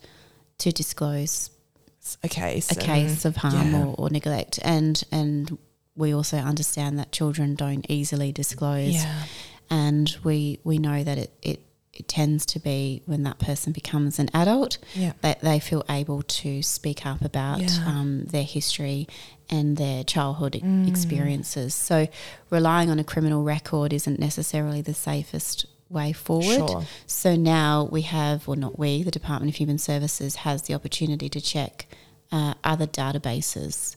to 0.59 0.71
disclose 0.71 1.49
a 2.23 2.29
case, 2.29 2.71
a 2.71 2.75
case 2.75 3.25
of 3.25 3.37
harm 3.37 3.71
yeah. 3.73 3.83
or, 3.85 3.95
or 3.97 4.09
neglect, 4.09 4.59
and 4.63 5.03
and 5.11 5.57
we 5.95 6.13
also 6.13 6.37
understand 6.37 6.97
that 6.99 7.11
children 7.11 7.55
don't 7.55 7.85
easily 7.89 8.31
disclose, 8.31 8.93
yeah, 8.95 9.23
and 9.69 10.17
we 10.23 10.59
we 10.63 10.77
know 10.77 11.03
that 11.03 11.17
it, 11.17 11.31
it 11.41 11.59
it 11.93 12.07
tends 12.07 12.45
to 12.45 12.57
be 12.59 13.03
when 13.05 13.23
that 13.23 13.37
person 13.37 13.73
becomes 13.73 14.17
an 14.17 14.29
adult 14.33 14.77
yeah, 14.95 15.11
that 15.21 15.41
they 15.41 15.59
feel 15.59 15.83
able 15.89 16.21
to 16.23 16.63
speak 16.63 17.05
up 17.05 17.21
about 17.21 17.59
Yeah. 17.59 17.85
um, 17.85 18.23
their 18.25 18.43
history 18.45 19.07
and 19.49 19.75
their 19.75 20.03
childhood 20.05 20.53
Mm. 20.53 20.87
experiences. 20.87 21.75
So, 21.75 22.07
relying 22.49 22.89
on 22.89 22.97
a 22.97 23.03
criminal 23.03 23.43
record 23.43 23.91
isn't 23.91 24.19
necessarily 24.19 24.81
the 24.81 24.93
safest 24.93 25.65
way 25.91 26.13
forward. 26.13 26.69
Sure. 26.69 26.83
So 27.05 27.35
now 27.35 27.87
we 27.91 28.01
have, 28.03 28.47
or 28.47 28.55
not 28.55 28.79
we, 28.79 29.03
the 29.03 29.11
Department 29.11 29.51
of 29.51 29.57
Human 29.57 29.77
Services 29.77 30.37
has 30.37 30.63
the 30.63 30.73
opportunity 30.73 31.29
to 31.29 31.41
check 31.41 31.87
uh, 32.31 32.53
other 32.63 32.87
databases. 32.87 33.95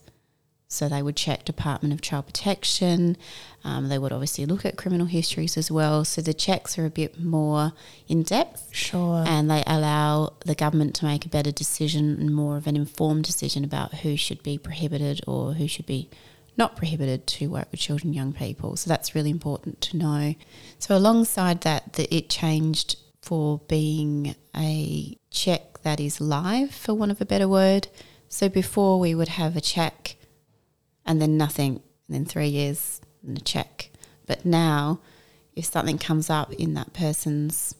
So 0.69 0.89
they 0.89 1.03
would 1.03 1.15
check 1.15 1.45
Department 1.45 1.95
of 1.95 2.01
Child 2.01 2.27
Protection. 2.27 3.17
Um, 3.63 3.89
they 3.89 3.99
would 3.99 4.13
obviously 4.13 4.45
look 4.45 4.65
at 4.65 4.77
criminal 4.77 5.07
histories 5.07 5.57
as 5.57 5.71
well. 5.71 6.05
So 6.05 6.21
the 6.21 6.35
checks 6.35 6.77
are 6.79 6.85
a 6.85 6.91
bit 6.91 7.23
more 7.23 7.73
in 8.09 8.25
depth 8.25 8.71
sure, 8.73 9.23
and 9.27 9.49
they 9.49 9.63
allow 9.67 10.33
the 10.45 10.57
government 10.57 10.95
to 10.97 11.05
make 11.05 11.25
a 11.25 11.29
better 11.29 11.53
decision 11.53 12.19
and 12.19 12.35
more 12.35 12.57
of 12.57 12.67
an 12.67 12.75
informed 12.75 13.25
decision 13.25 13.63
about 13.63 13.97
who 13.97 14.17
should 14.17 14.43
be 14.43 14.59
prohibited 14.59 15.21
or 15.29 15.53
who 15.53 15.69
should 15.69 15.87
be 15.87 16.11
not 16.57 16.77
prohibited 16.77 17.27
to 17.27 17.49
work 17.49 17.69
with 17.71 17.81
children 17.81 18.09
and 18.09 18.15
young 18.15 18.33
people. 18.33 18.77
So 18.77 18.89
that's 18.89 19.15
really 19.15 19.31
important 19.31 19.81
to 19.83 19.97
know. 19.97 20.35
So 20.79 20.97
alongside 20.97 21.63
that, 21.63 21.95
that 21.95 22.15
it 22.15 22.29
changed 22.29 22.97
for 23.23 23.59
being 23.69 24.37
a 24.57 25.17
check 25.31 25.83
that 25.83 25.99
is 25.99 26.21
live, 26.21 26.75
for 26.75 26.95
want 26.95 27.11
of 27.11 27.21
a 27.21 27.27
better 27.27 27.49
word. 27.49 27.89
So 28.29 28.49
before 28.49 29.01
we 29.01 29.15
would 29.15 29.29
have 29.29 29.57
a 29.57 29.61
check 29.61 30.17
and 31.07 31.21
then 31.21 31.37
nothing, 31.37 31.83
and 32.09 32.15
then 32.15 32.25
three 32.25 32.49
years 32.49 33.01
and 33.27 33.39
a 33.39 33.41
check. 33.41 33.91
But 34.27 34.45
now, 34.45 35.01
if 35.55 35.67
something 35.67 35.99
comes 35.99 36.31
up 36.31 36.53
in 36.53 36.75
that 36.75 36.93
person's 36.93 37.75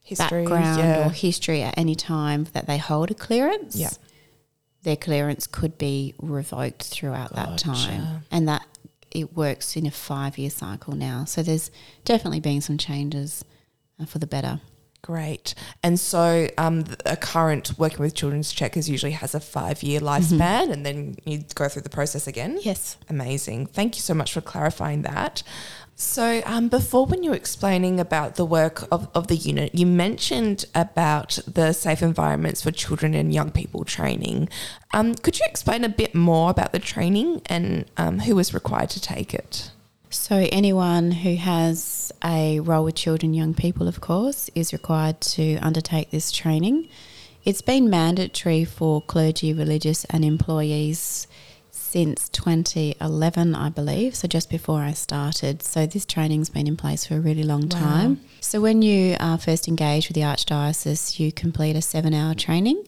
history, 0.00 0.44
background 0.44 0.78
yeah. 0.78 1.06
or 1.06 1.10
history 1.10 1.62
at 1.62 1.76
any 1.76 1.94
time 1.94 2.44
that 2.52 2.66
they 2.66 2.78
hold 2.78 3.10
a 3.10 3.14
clearance, 3.14 3.76
Yeah. 3.76 3.90
Their 4.84 4.96
clearance 4.96 5.46
could 5.46 5.76
be 5.76 6.14
revoked 6.18 6.84
throughout 6.84 7.34
that 7.34 7.58
time. 7.58 8.24
And 8.30 8.48
that 8.48 8.64
it 9.10 9.34
works 9.34 9.76
in 9.76 9.86
a 9.86 9.90
five 9.90 10.38
year 10.38 10.50
cycle 10.50 10.94
now. 10.94 11.24
So 11.24 11.42
there's 11.42 11.70
definitely 12.04 12.40
been 12.40 12.60
some 12.60 12.78
changes 12.78 13.44
uh, 14.00 14.04
for 14.04 14.18
the 14.18 14.26
better. 14.26 14.60
Great. 15.02 15.54
And 15.82 16.00
so 16.00 16.48
um, 16.56 16.84
a 17.04 17.16
current 17.16 17.78
working 17.78 17.98
with 17.98 18.14
children's 18.14 18.52
checkers 18.52 18.88
usually 18.88 19.12
has 19.12 19.34
a 19.34 19.40
five 19.40 19.82
year 19.82 20.00
lifespan 20.00 20.72
and 20.72 20.84
then 20.84 21.16
you 21.24 21.44
go 21.54 21.68
through 21.68 21.82
the 21.82 21.90
process 21.90 22.26
again. 22.26 22.58
Yes. 22.62 22.96
Amazing. 23.10 23.66
Thank 23.66 23.96
you 23.96 24.00
so 24.00 24.14
much 24.14 24.32
for 24.32 24.40
clarifying 24.40 25.02
that. 25.02 25.42
So, 25.96 26.42
um, 26.44 26.68
before, 26.68 27.06
when 27.06 27.22
you 27.22 27.30
were 27.30 27.36
explaining 27.36 28.00
about 28.00 28.34
the 28.34 28.44
work 28.44 28.82
of, 28.90 29.08
of 29.14 29.28
the 29.28 29.36
unit, 29.36 29.74
you 29.74 29.86
mentioned 29.86 30.64
about 30.74 31.38
the 31.46 31.72
safe 31.72 32.02
environments 32.02 32.62
for 32.62 32.72
children 32.72 33.14
and 33.14 33.32
young 33.32 33.52
people 33.52 33.84
training. 33.84 34.48
Um, 34.92 35.14
could 35.14 35.38
you 35.38 35.46
explain 35.48 35.84
a 35.84 35.88
bit 35.88 36.12
more 36.12 36.50
about 36.50 36.72
the 36.72 36.80
training 36.80 37.42
and 37.46 37.84
um, 37.96 38.18
who 38.20 38.36
is 38.40 38.52
required 38.52 38.90
to 38.90 39.00
take 39.00 39.32
it? 39.34 39.70
So 40.10 40.48
anyone 40.50 41.12
who 41.12 41.36
has 41.36 42.12
a 42.24 42.58
role 42.60 42.84
with 42.84 42.96
children, 42.96 43.32
young 43.32 43.54
people, 43.54 43.86
of 43.86 44.00
course, 44.00 44.50
is 44.54 44.72
required 44.72 45.20
to 45.22 45.56
undertake 45.58 46.10
this 46.10 46.32
training. 46.32 46.88
It's 47.44 47.62
been 47.62 47.88
mandatory 47.88 48.64
for 48.64 49.00
clergy, 49.02 49.52
religious, 49.52 50.04
and 50.06 50.24
employees 50.24 51.28
since 51.94 52.28
2011, 52.30 53.54
I 53.54 53.68
believe. 53.68 54.16
So 54.16 54.26
just 54.26 54.50
before 54.50 54.80
I 54.80 54.94
started. 54.94 55.62
So 55.62 55.86
this 55.86 56.04
training's 56.04 56.50
been 56.50 56.66
in 56.66 56.76
place 56.76 57.06
for 57.06 57.14
a 57.14 57.20
really 57.20 57.44
long 57.44 57.68
Wow. 57.68 57.78
time. 57.78 58.20
So 58.40 58.60
when 58.60 58.82
you 58.82 59.16
are 59.20 59.38
first 59.38 59.68
engaged 59.68 60.08
with 60.08 60.16
the 60.16 60.22
Archdiocese, 60.22 61.20
you 61.20 61.30
complete 61.30 61.76
a 61.76 61.80
seven-hour 61.82 62.34
training. 62.34 62.82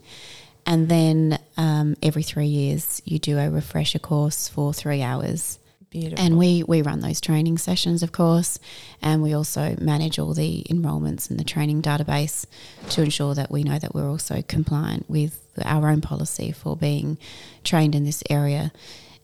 And 0.67 0.89
then 0.89 1.39
um, 1.57 1.95
every 2.03 2.25
three 2.25 2.49
years, 2.49 3.01
you 3.05 3.21
do 3.21 3.39
a 3.39 3.49
refresher 3.49 4.01
course 4.01 4.49
for 4.49 4.75
three 4.75 5.03
hours. 5.03 5.61
Beautiful. 5.91 6.25
And 6.25 6.37
we, 6.37 6.63
we 6.65 6.83
run 6.83 7.01
those 7.01 7.21
training 7.21 7.59
sessions, 7.59 8.03
of 8.03 8.13
course, 8.13 8.59
and 9.01 9.23
we 9.23 9.33
also 9.33 9.77
manage 9.81 10.19
all 10.19 10.35
the 10.35 10.67
enrolments 10.69 11.31
in 11.31 11.37
the 11.37 11.45
training 11.45 11.81
database 11.81 12.45
to 12.91 13.03
ensure 13.03 13.35
that 13.35 13.51
we 13.51 13.63
know 13.63 13.79
that 13.79 13.95
we're 13.95 14.11
also 14.11 14.43
compliant 14.43 15.09
with 15.09 15.43
our 15.65 15.89
own 15.89 16.01
policy 16.01 16.53
for 16.53 16.77
being 16.77 17.19
trained 17.65 17.95
in 17.95 18.05
this 18.05 18.23
area. 18.29 18.73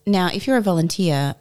Now, 0.06 0.28
if 0.32 0.46
you're 0.46 0.56
a 0.56 0.62
volunteer, 0.62 1.34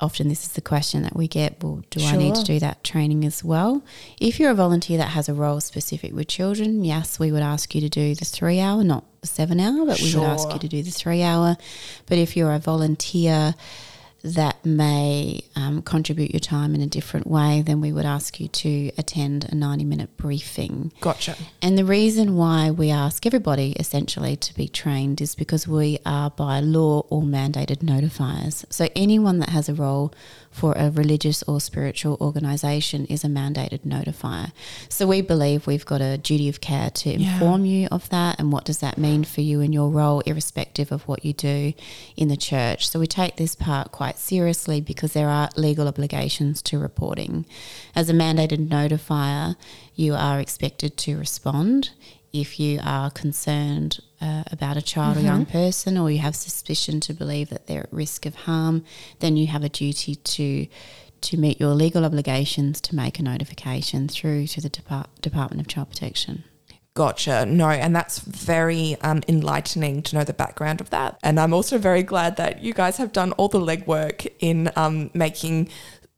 often 0.00 0.28
this 0.28 0.44
is 0.44 0.52
the 0.52 0.60
question 0.60 1.02
that 1.02 1.14
we 1.14 1.28
get 1.28 1.62
well, 1.62 1.82
do 1.90 2.02
I 2.04 2.16
need 2.16 2.34
to 2.36 2.44
do 2.44 2.58
that 2.60 2.82
training 2.82 3.24
as 3.24 3.44
well? 3.44 3.84
If 4.20 4.40
you're 4.40 4.50
a 4.50 4.54
volunteer 4.54 4.96
that 4.98 5.10
has 5.10 5.28
a 5.28 5.34
role 5.34 5.60
specific 5.60 6.12
with 6.14 6.28
children, 6.28 6.84
yes, 6.84 7.18
we 7.18 7.30
would 7.32 7.42
ask 7.42 7.74
you 7.74 7.80
to 7.82 7.88
do 7.88 8.14
the 8.14 8.24
three 8.24 8.60
hour, 8.60 8.82
not 8.82 9.04
the 9.20 9.26
seven 9.26 9.60
hour, 9.60 9.84
but 9.84 10.00
we 10.00 10.14
would 10.14 10.24
ask 10.24 10.50
you 10.52 10.58
to 10.58 10.68
do 10.68 10.82
the 10.82 10.90
three 10.90 11.22
hour. 11.22 11.56
But 12.06 12.18
if 12.18 12.36
you're 12.36 12.52
a 12.52 12.58
volunteer, 12.58 13.54
that 14.22 14.64
may 14.64 15.40
um, 15.56 15.82
contribute 15.82 16.32
your 16.32 16.40
time 16.40 16.74
in 16.74 16.80
a 16.80 16.86
different 16.86 17.26
way, 17.26 17.62
then 17.64 17.80
we 17.80 17.92
would 17.92 18.04
ask 18.04 18.38
you 18.38 18.48
to 18.48 18.90
attend 18.98 19.46
a 19.50 19.54
90 19.54 19.84
minute 19.84 20.16
briefing. 20.16 20.92
Gotcha. 21.00 21.36
And 21.62 21.78
the 21.78 21.84
reason 21.84 22.36
why 22.36 22.70
we 22.70 22.90
ask 22.90 23.24
everybody 23.26 23.72
essentially 23.72 24.36
to 24.36 24.54
be 24.54 24.68
trained 24.68 25.20
is 25.20 25.34
because 25.34 25.66
we 25.66 25.98
are 26.04 26.30
by 26.30 26.60
law 26.60 27.00
all 27.10 27.22
mandated 27.22 27.78
notifiers. 27.78 28.64
So 28.70 28.88
anyone 28.94 29.38
that 29.38 29.50
has 29.50 29.68
a 29.68 29.74
role 29.74 30.12
for 30.50 30.72
a 30.76 30.90
religious 30.90 31.42
or 31.44 31.60
spiritual 31.60 32.16
organisation 32.20 33.06
is 33.06 33.22
a 33.24 33.28
mandated 33.28 33.80
notifier. 33.80 34.50
So 34.88 35.06
we 35.06 35.20
believe 35.20 35.66
we've 35.66 35.86
got 35.86 36.00
a 36.00 36.18
duty 36.18 36.48
of 36.48 36.60
care 36.60 36.90
to 36.90 37.10
Yeah. 37.10 37.34
inform 37.34 37.64
you 37.64 37.86
of 37.92 38.08
that 38.10 38.38
and 38.38 38.50
what 38.52 38.64
does 38.64 38.78
that 38.78 38.98
mean 38.98 39.22
for 39.24 39.40
you 39.42 39.60
in 39.60 39.72
your 39.72 39.88
role, 39.90 40.20
irrespective 40.26 40.90
of 40.90 41.06
what 41.06 41.24
you 41.24 41.32
do 41.32 41.72
in 42.16 42.28
the 42.28 42.36
church. 42.36 42.88
So 42.88 42.98
we 42.98 43.06
take 43.06 43.36
this 43.36 43.54
part 43.54 43.92
quite 43.92 44.18
seriously 44.18 44.80
because 44.80 45.12
there 45.12 45.28
are 45.28 45.50
legal 45.56 45.86
obligations 45.86 46.62
to 46.62 46.78
reporting. 46.78 47.46
As 47.94 48.10
a 48.10 48.12
mandated 48.12 48.68
notifier, 48.68 49.56
you 49.94 50.14
are 50.14 50.40
expected 50.40 50.96
to 50.98 51.16
respond 51.16 51.90
if 52.32 52.60
you 52.60 52.80
are 52.82 53.10
concerned 53.10 54.00
uh, 54.20 54.44
about 54.50 54.76
a 54.76 54.82
child 54.82 55.16
or 55.16 55.20
young 55.20 55.46
person 55.46 55.96
or 55.96 56.10
you 56.10 56.18
have 56.18 56.36
suspicion 56.36 57.00
to 57.00 57.14
believe 57.14 57.50
that 57.50 57.66
they're 57.66 57.84
at 57.84 57.92
risk 57.92 58.26
of 58.26 58.34
harm, 58.34 58.84
then 59.18 59.36
you 59.36 59.46
have 59.48 59.64
a 59.64 59.68
duty 59.68 60.14
to 60.14 60.66
to 61.20 61.36
meet 61.36 61.60
your 61.60 61.74
legal 61.74 62.04
obligations 62.06 62.80
to 62.80 62.96
make 62.96 63.18
a 63.18 63.22
notification 63.22 64.08
through 64.08 64.46
to 64.46 64.60
the 64.60 64.70
Depart- 64.70 65.10
Department 65.20 65.60
of 65.60 65.68
Child 65.68 65.90
Protection. 65.90 66.44
Gotcha. 66.94 67.46
No, 67.46 67.68
and 67.68 67.94
that's 67.94 68.20
very 68.20 68.96
um, 69.02 69.22
enlightening 69.28 70.02
to 70.04 70.16
know 70.16 70.24
the 70.24 70.32
background 70.32 70.80
of 70.80 70.90
that. 70.90 71.18
And 71.22 71.38
I'm 71.38 71.52
also 71.52 71.78
very 71.78 72.02
glad 72.02 72.36
that 72.36 72.62
you 72.62 72.72
guys 72.72 72.96
have 72.96 73.12
done 73.12 73.32
all 73.32 73.48
the 73.48 73.60
legwork 73.60 74.26
in 74.40 74.70
um, 74.76 75.10
making, 75.14 75.68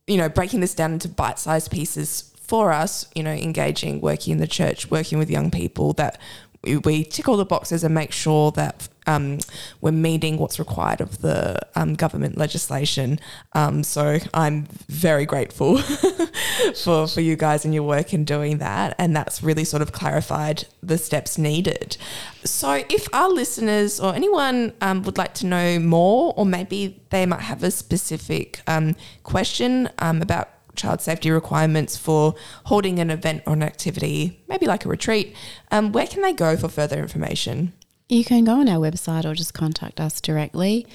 you 0.07 0.17
know, 0.17 0.29
breaking 0.29 0.61
this 0.61 0.75
down 0.75 0.93
into 0.93 1.09
bite 1.09 1.39
sized 1.39 1.71
pieces 1.71 2.32
for 2.53 2.71
us, 2.71 3.07
you 3.15 3.23
know, 3.23 3.31
engaging, 3.31 3.99
working 4.03 4.33
in 4.33 4.39
the 4.39 4.47
church, 4.47 4.91
working 4.91 5.19
with 5.19 5.31
young 5.31 5.51
people, 5.51 5.95
that 5.95 6.21
we- 6.63 7.03
tick 7.03 7.27
all 7.27 7.39
the 7.39 7.47
boxes 7.47 7.83
and 7.83 7.95
make 7.95 8.13
sure 8.13 8.51
that 8.51 8.91
um, 9.07 9.39
we're 9.81 9.91
meeting 9.91 10.37
what's 10.37 10.59
required 10.59 11.01
of 11.01 11.23
the 11.23 11.59
um, 11.75 11.95
government 11.95 12.37
legislation. 12.37 13.19
Um, 13.55 13.83
so 13.83 14.19
I'm 14.35 14.67
very 14.87 15.25
grateful 15.25 15.79
for 16.85 17.09
for 17.09 17.23
you 17.23 17.37
guys 17.37 17.65
and 17.65 17.73
your 17.73 17.85
work 17.85 18.13
in 18.13 18.27
doing 18.27 18.59
that, 18.59 18.95
and 18.99 19.17
that's 19.17 19.43
really 19.43 19.65
sort 19.65 19.81
of 19.81 19.93
clarified 19.93 20.67
the 20.83 20.99
steps 20.99 21.39
needed. 21.39 21.97
So 22.45 22.85
if 22.91 23.09
our 23.15 23.31
listeners 23.31 23.99
or 23.99 24.15
anyone 24.15 24.75
um, 24.83 25.05
would 25.05 25.17
like 25.17 25.33
to 25.37 25.47
know 25.47 25.79
more, 25.79 26.35
or 26.37 26.45
maybe 26.45 27.03
they 27.09 27.25
might 27.25 27.41
have 27.41 27.63
a 27.63 27.71
specific 27.71 28.61
um, 28.67 28.95
question 29.23 29.89
um, 29.99 30.21
about 30.21 30.51
child 30.77 31.01
safety 31.01 31.31
requirements 31.31 31.97
for 31.97 32.35
holding 32.65 32.99
an 32.99 33.11
event 33.11 33.43
or 33.47 33.53
an 33.53 33.63
activity, 33.63 34.43
maybe 34.49 34.67
like 34.67 34.85
a 34.85 34.89
retreat, 34.89 35.35
um, 35.71 35.93
where 35.93 36.07
can 36.07 36.23
they 36.23 36.33
go 36.33 36.57
for 36.57 36.69
further 36.69 36.99
information? 36.99 37.73
You 38.09 38.25
can 38.25 38.45
go 38.45 38.61
on 38.61 38.69
our 38.69 38.79
website 38.79 39.25
or 39.25 39.35
just 39.35 39.55
contact 39.55 40.01
us 40.01 40.21
directly. 40.21 40.87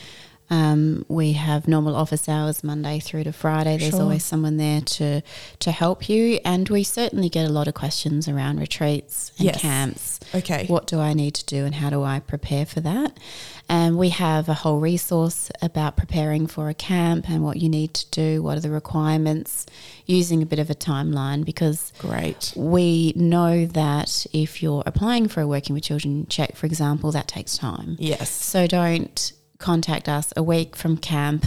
Um, 0.50 1.06
we 1.10 1.34
have 1.34 1.68
normal 1.68 1.96
office 1.96 2.30
hours 2.30 2.64
Monday 2.64 3.00
through 3.00 3.26
to 3.26 3.34
Friday. 3.34 3.78
There's 3.78 3.92
Sure. 3.92 4.04
always 4.04 4.24
someone 4.24 4.58
there 4.58 4.82
to 4.82 5.22
to 5.60 5.72
help 5.72 6.08
you, 6.08 6.40
and 6.46 6.70
we 6.70 6.84
certainly 6.84 7.28
get 7.30 7.46
a 7.46 7.52
lot 7.52 7.68
of 7.68 7.74
questions 7.74 8.28
around 8.30 8.60
retreats 8.60 9.32
and 9.38 9.48
Yes. 9.48 9.60
camps. 9.62 10.20
Okay. 10.34 10.66
What 10.68 10.88
do 10.88 11.00
I 11.00 11.14
need 11.14 11.34
to 11.36 11.46
do, 11.46 11.66
and 11.66 11.76
how 11.76 11.90
do 11.90 12.04
I 12.04 12.20
prepare 12.20 12.66
for 12.66 12.80
that? 12.82 13.18
And 13.70 13.98
we 13.98 14.10
have 14.10 14.48
a 14.48 14.54
whole 14.54 14.80
resource 14.80 15.52
about 15.62 15.98
preparing 15.98 16.48
for 16.48 16.70
a 16.70 16.74
camp 16.74 17.30
and 17.30 17.44
what 17.44 17.58
you 17.58 17.68
need 17.68 17.94
to 17.96 18.06
do. 18.12 18.42
What 18.42 18.58
are 18.58 18.62
the 18.62 18.70
requirements? 18.70 19.66
Using 20.06 20.42
a 20.42 20.46
bit 20.46 20.60
of 20.60 20.70
a 20.70 20.76
timeline 20.76 21.44
because 21.44 21.92
Great. 22.00 22.54
we 22.56 23.12
know 23.18 23.66
that 23.66 24.26
if 24.32 24.64
you're 24.64 24.84
applying 24.86 25.28
for 25.28 25.42
a 25.42 25.48
working 25.48 25.74
with 25.74 25.84
children 25.84 26.26
check, 26.30 26.56
for 26.56 26.66
example, 26.66 27.12
that 27.12 27.28
takes 27.28 27.58
time. 27.58 27.98
Yes. 28.00 28.30
So 28.30 28.68
don't 28.68 29.34
contact 29.58 30.08
us 30.10 30.34
a 30.36 30.43
week 30.43 30.76
from 30.76 30.98
camp. 30.98 31.46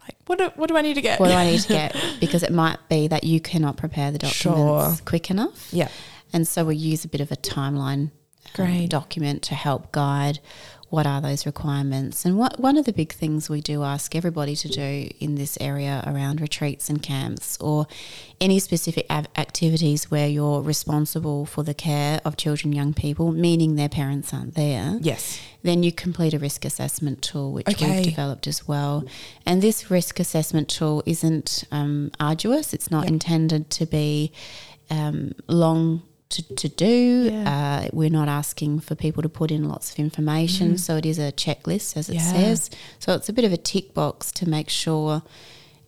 Like, 0.00 0.16
what 0.26 0.38
do, 0.38 0.50
what 0.56 0.68
do 0.68 0.76
I 0.76 0.82
need 0.82 0.94
to 0.94 1.02
get? 1.02 1.20
What 1.20 1.28
do 1.28 1.34
I 1.34 1.44
need 1.46 1.60
to 1.60 1.68
get? 1.68 1.96
Because 2.20 2.42
it 2.42 2.52
might 2.52 2.78
be 2.88 3.08
that 3.08 3.24
you 3.24 3.40
cannot 3.40 3.76
prepare 3.76 4.10
the 4.10 4.18
documents 4.18 4.96
Sure. 4.96 5.04
quick 5.04 5.30
enough. 5.30 5.68
Yeah. 5.72 5.88
And 6.32 6.46
so 6.46 6.64
we 6.64 6.76
use 6.76 7.04
a 7.04 7.08
bit 7.08 7.20
of 7.20 7.30
a 7.32 7.36
timeline 7.36 8.10
um, 8.58 8.86
document 8.86 9.42
to 9.44 9.54
help 9.54 9.92
guide 9.92 10.40
what 10.90 11.06
are 11.06 11.20
those 11.20 11.44
requirements. 11.44 12.24
And 12.24 12.38
what 12.38 12.58
one 12.58 12.78
of 12.78 12.86
the 12.86 12.92
big 12.94 13.12
things 13.12 13.50
we 13.50 13.60
do 13.60 13.82
ask 13.82 14.14
everybody 14.16 14.56
to 14.56 14.68
do 14.68 15.10
in 15.20 15.34
this 15.34 15.58
area 15.60 16.02
around 16.06 16.40
retreats 16.40 16.88
and 16.88 17.02
camps 17.02 17.58
or 17.60 17.86
any 18.40 18.58
specific 18.58 19.04
av- 19.10 19.26
activities 19.36 20.10
where 20.10 20.26
you're 20.28 20.62
responsible 20.62 21.44
for 21.44 21.62
the 21.62 21.74
care 21.74 22.20
of 22.24 22.36
children, 22.38 22.72
young 22.72 22.94
people, 22.94 23.32
meaning 23.32 23.74
their 23.76 23.88
parents 23.90 24.32
aren't 24.32 24.54
there 24.54 24.96
Yes. 25.00 25.38
then 25.62 25.82
you 25.82 25.92
complete 25.92 26.32
a 26.32 26.38
risk 26.38 26.64
assessment 26.64 27.20
tool, 27.20 27.52
which 27.52 27.68
Okay. 27.68 27.96
we've 27.96 28.04
developed 28.06 28.46
as 28.46 28.66
well. 28.66 29.04
And 29.44 29.60
this 29.60 29.90
risk 29.90 30.18
assessment 30.18 30.68
tool 30.68 31.02
isn't 31.04 31.64
um, 31.70 32.12
arduous, 32.18 32.72
it's 32.72 32.90
not 32.90 33.04
Yep. 33.04 33.12
intended 33.12 33.70
to 33.70 33.84
be 33.84 34.32
um, 34.90 35.32
long. 35.48 36.02
To, 36.30 36.42
to 36.56 36.68
do, 36.68 37.30
Yeah. 37.32 37.84
uh, 37.86 37.88
we're 37.92 38.10
not 38.10 38.28
asking 38.28 38.80
for 38.80 38.94
people 38.94 39.22
to 39.22 39.30
put 39.30 39.50
in 39.50 39.66
lots 39.66 39.90
of 39.92 39.98
information, 39.98 40.76
so 40.76 40.96
it 40.96 41.06
is 41.06 41.18
a 41.18 41.32
checklist 41.32 41.96
as 41.96 42.10
it 42.10 42.16
Yeah. 42.16 42.32
says. 42.32 42.70
So 42.98 43.14
it's 43.14 43.30
a 43.30 43.32
bit 43.32 43.46
of 43.46 43.52
a 43.52 43.56
tick 43.56 43.94
box 43.94 44.30
to 44.32 44.48
make 44.48 44.68
sure 44.68 45.22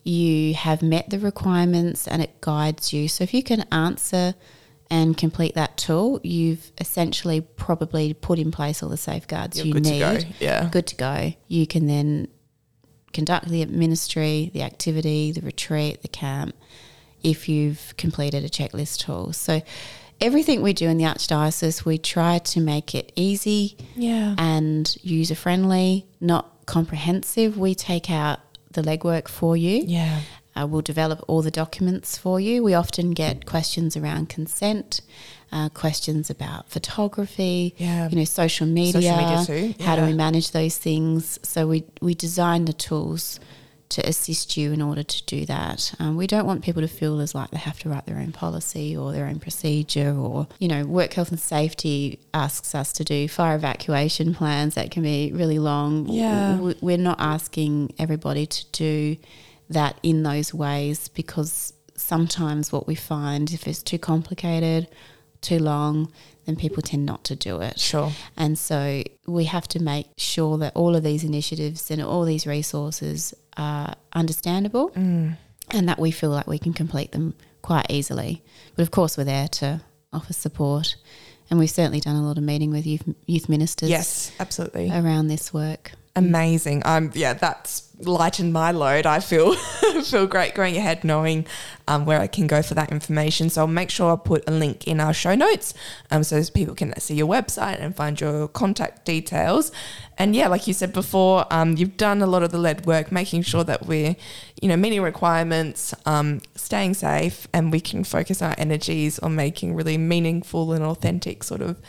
you 0.03 0.55
have 0.55 0.81
met 0.81 1.11
the 1.11 1.19
requirements 1.19 2.09
and 2.09 2.23
it 2.23 2.41
guides 2.41 2.91
you. 2.91 3.07
So 3.07 3.23
if 3.23 3.35
you 3.35 3.43
can 3.43 3.67
answer 3.71 4.35
and 4.91 5.15
complete 5.15 5.55
that 5.57 5.77
tool, 5.77 6.21
you've 6.23 6.73
essentially 6.79 7.43
probably 7.43 8.15
put 8.15 8.39
in 8.39 8.51
place 8.51 8.83
all 8.83 8.89
the 8.89 8.97
safeguards 8.97 9.59
You're 9.59 9.67
you 9.67 9.73
good 9.75 9.85
need. 9.85 10.01
to 10.21 10.27
go. 10.27 10.33
Yeah. 10.41 10.69
Good 10.73 10.87
to 10.87 10.97
go. 10.97 11.35
You 11.49 11.67
can 11.67 11.87
then 11.87 12.29
conduct 13.13 13.49
the 13.51 13.67
ministry, 13.67 14.51
the 14.55 14.63
activity, 14.63 15.33
the 15.33 15.43
retreat, 15.43 16.01
the 16.01 16.09
camp, 16.09 16.55
if 17.23 17.47
you've 17.47 17.93
completed 17.99 18.43
a 18.43 18.49
checklist 18.49 19.01
tool. 19.05 19.35
So 19.35 19.61
everything 20.21 20.63
we 20.63 20.73
do 20.73 20.89
in 20.89 20.99
the 20.99 21.05
Archdiocese, 21.05 21.85
we 21.85 21.99
try 21.99 22.39
to 22.39 22.61
make 22.61 22.95
it 22.95 23.13
easy 23.17 23.77
Yeah. 23.97 24.35
and 24.39 24.95
user 25.03 25.35
friendly, 25.35 26.07
not 26.21 26.67
comprehensive. 26.67 27.57
We 27.59 27.75
take 27.75 28.11
out 28.11 28.41
the 28.73 28.83
legwork 28.83 29.29
for 29.29 29.57
you. 29.57 29.83
Yeah. 29.87 30.21
Uh, 30.57 30.67
we'll 30.67 30.83
develop 30.83 31.25
all 31.29 31.43
the 31.43 31.51
documents 31.51 32.19
for 32.19 32.41
you. 32.41 32.63
We 32.63 32.75
often 32.75 33.13
get 33.13 33.47
questions 33.47 33.97
around 33.97 34.29
consent, 34.29 35.01
uh, 35.53 35.69
questions 35.71 36.29
about 36.29 36.69
photography, 36.69 37.75
Yeah. 37.79 38.09
you 38.09 38.17
know, 38.17 38.25
social 38.25 38.67
media. 38.67 39.01
Social 39.01 39.17
media 39.17 39.45
too, 39.77 39.85
How 39.85 39.97
do 39.97 40.03
we 40.05 40.13
manage 40.13 40.51
those 40.51 40.77
things? 40.77 41.39
So 41.43 41.67
we 41.69 41.85
we 42.01 42.15
design 42.15 42.65
the 42.67 42.73
tools 42.73 43.39
to 43.91 44.09
assist 44.09 44.57
you 44.57 44.73
in 44.73 44.81
order 44.81 45.03
to 45.03 45.25
do 45.25 45.45
that. 45.47 45.93
Um, 45.99 46.17
we 46.17 46.27
don't 46.27 46.47
want 46.47 46.65
people 46.65 46.81
to 46.81 46.89
feel 46.89 47.21
as 47.21 47.35
like 47.35 47.51
they 47.51 47.59
have 47.59 47.79
to 47.81 47.89
write 47.89 48.07
their 48.07 48.19
own 48.19 48.33
policy 48.33 48.97
or 48.97 49.13
their 49.13 49.27
own 49.27 49.41
procedure, 49.41 50.15
or 50.17 50.49
you 50.59 50.69
know, 50.69 50.85
work 50.85 51.13
health 51.13 51.31
and 51.31 51.41
safety 51.41 52.21
asks 52.33 52.75
us 52.75 52.93
to 52.95 53.05
do 53.05 53.29
fire 53.29 53.57
evacuation 53.57 54.35
plans 54.41 54.75
that 54.75 54.91
can 54.91 55.03
be 55.03 55.33
really 55.33 55.59
long. 55.59 56.09
Yeah. 56.09 56.73
We're 56.81 56.99
not 56.99 57.21
asking 57.21 57.95
everybody 57.99 58.47
to 58.47 58.67
do 58.73 59.17
that 59.69 59.99
in 60.03 60.23
those 60.23 60.55
ways 60.55 61.09
because 61.09 61.73
sometimes 61.97 62.73
what 62.73 62.87
we 62.87 62.95
find 62.95 63.53
if 63.53 63.69
it's 63.69 63.83
too 63.83 63.99
complicated, 63.99 64.89
too 65.41 65.59
long, 65.59 66.13
then 66.47 66.57
people 66.57 66.83
tend 66.83 67.07
not 67.07 67.25
to 67.25 67.37
do 67.37 67.61
it. 67.61 67.79
Sure. 67.79 68.13
And 68.37 68.59
so 68.59 69.03
we 69.27 69.45
have 69.45 69.69
to 69.69 69.83
make 69.83 70.07
sure 70.17 70.59
that 70.59 70.75
all 70.75 70.97
of 70.97 71.03
these 71.03 71.25
initiatives 71.25 71.91
and 71.91 72.03
all 72.03 72.25
these 72.25 72.47
resources 72.47 73.35
are 73.61 73.95
understandable 74.13 74.91
Mm. 74.91 75.37
and 75.71 75.89
that 75.89 75.99
we 75.99 76.11
feel 76.11 76.31
like 76.31 76.47
we 76.47 76.59
can 76.59 76.73
complete 76.73 77.13
them 77.13 77.35
quite 77.63 77.87
easily. 77.91 78.43
But 78.75 78.83
of 78.83 78.91
course, 78.91 79.17
we're 79.17 79.25
there 79.37 79.49
to 79.61 79.83
offer 80.13 80.33
support. 80.33 80.97
And 81.51 81.59
we've 81.59 81.71
certainly 81.71 82.01
done 82.01 82.17
a 82.17 82.25
lot 82.25 82.39
of 82.39 82.45
meeting 82.45 82.71
with 82.71 82.87
youth, 82.87 83.03
youth 83.27 83.49
ministers 83.49 83.91
Yes, 83.91 84.33
absolutely. 84.39 84.89
around 84.91 85.27
this 85.27 85.53
work. 85.53 85.93
Amazing. 86.17 86.83
Um, 86.85 87.11
yeah, 87.15 87.35
that's 87.35 87.89
lightened 88.01 88.53
my 88.53 88.73
load. 88.73 89.07
I 89.07 89.21
feel 89.21 89.55
feel 90.05 90.27
great 90.27 90.55
going 90.55 90.77
ahead 90.77 91.05
knowing 91.05 91.47
um, 91.87 92.05
where 92.05 92.21
I 92.21 92.27
can 92.27 92.47
go 92.47 92.63
for 92.63 92.75
that 92.75 92.91
information. 92.91 93.49
So 93.49 93.63
I'll 93.63 93.67
make 93.69 93.91
sure 93.91 94.13
I 94.13 94.17
put 94.17 94.49
a 94.49 94.51
link 94.51 94.89
in 94.89 95.01
our 95.01 95.13
show 95.13 95.35
notes 95.35 95.73
um, 96.11 96.25
so 96.25 96.43
people 96.53 96.75
can 96.75 96.99
see 96.99 97.15
your 97.15 97.29
website 97.29 97.81
and 97.81 97.95
find 97.95 98.21
your 98.21 98.49
contact 98.49 99.05
details. 99.05 99.71
And 100.19 100.35
yeah, 100.35 100.49
like 100.49 100.67
you 100.67 100.75
said 100.75 100.93
before, 100.93 101.47
um, 101.51 101.77
you've 101.77 101.97
done 101.97 102.23
a 102.23 102.27
lot 102.27 102.43
of 102.43 102.51
the 102.51 102.59
lead 102.59 102.87
work, 102.87 103.13
making 103.13 103.43
sure 103.43 103.65
that 103.65 103.87
we're, 103.87 104.17
you 104.61 104.69
know, 104.69 104.77
meeting 104.77 105.03
requirements, 105.03 105.95
um, 106.07 106.41
staying 106.55 106.95
safe, 106.95 107.49
and 107.53 107.73
we 107.73 107.81
can 107.81 108.05
focus 108.05 108.43
our 108.43 108.55
energies 108.59 109.19
on 109.19 109.35
making 109.35 109.75
really 109.75 109.97
meaningful 109.97 110.73
and 110.73 110.85
authentic 110.85 111.43
sort 111.43 111.63
of 111.63 111.81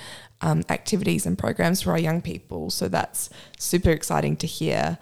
um, 0.42 0.64
activities 0.70 1.26
and 1.26 1.38
programs 1.38 1.82
for 1.82 1.92
our 1.92 2.00
young 2.00 2.22
people. 2.22 2.70
So 2.70 2.88
that's 2.88 3.30
super 3.58 3.90
exciting 3.90 4.38
to 4.38 4.48
hear. 4.48 4.98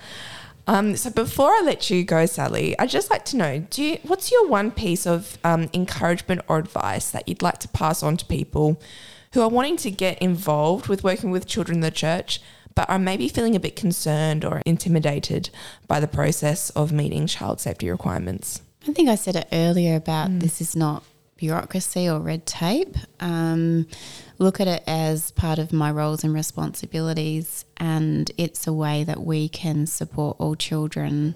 Um, 0.68 0.96
so 0.96 1.10
before 1.10 1.52
I 1.52 1.62
let 1.62 1.90
you 1.90 2.04
go, 2.04 2.26
Sally, 2.26 2.78
I'd 2.78 2.90
just 2.90 3.10
like 3.10 3.26
to 3.26 3.38
know: 3.38 3.60
Do 3.70 3.84
you, 3.84 3.98
what's 4.04 4.32
your 4.32 4.48
one 4.48 4.72
piece 4.72 5.08
of 5.08 5.38
um, 5.44 5.70
encouragement 5.74 6.42
or 6.48 6.58
advice 6.58 7.10
that 7.12 7.28
you'd 7.28 7.42
like 7.42 7.60
to 7.60 7.68
pass 7.70 8.04
on 8.04 8.18
to 8.18 8.26
people 8.26 8.82
who 9.34 9.42
are 9.42 9.50
wanting 9.50 9.78
to 9.78 9.92
get 9.92 10.18
involved 10.20 10.88
with 10.88 11.04
working 11.04 11.32
with 11.32 11.46
children 11.46 11.78
in 11.78 11.82
the 11.82 11.92
church, 11.92 12.42
but 12.76 12.90
are 12.90 13.00
maybe 13.00 13.28
feeling 13.28 13.56
a 13.56 13.60
bit 13.60 13.76
concerned 13.76 14.46
or 14.46 14.62
intimidated 14.66 15.50
by 15.88 16.00
the 16.00 16.08
process 16.08 16.70
of 16.72 16.92
meeting 16.92 17.28
child 17.28 17.60
safety 17.60 17.90
requirements? 17.90 18.62
I 18.88 18.94
think 18.94 19.10
I 19.10 19.16
said 19.16 19.36
it 19.36 19.48
earlier 19.52 19.96
about 19.96 20.40
this 20.40 20.62
is 20.62 20.76
not 20.76 21.04
bureaucracy 21.36 22.08
or 22.10 22.20
red 22.20 22.46
tape. 22.46 22.96
Um, 23.20 23.88
look 24.38 24.60
at 24.60 24.68
it 24.68 24.84
as 24.86 25.32
part 25.32 25.58
of 25.58 25.74
my 25.74 25.90
roles 25.92 26.24
and 26.24 26.34
responsibilities, 26.34 27.66
and 27.78 28.32
it's 28.38 28.68
a 28.68 28.74
way 28.74 29.04
that 29.06 29.22
we 29.22 29.50
can 29.50 29.88
support 29.88 30.38
all 30.40 30.56
children 30.56 31.36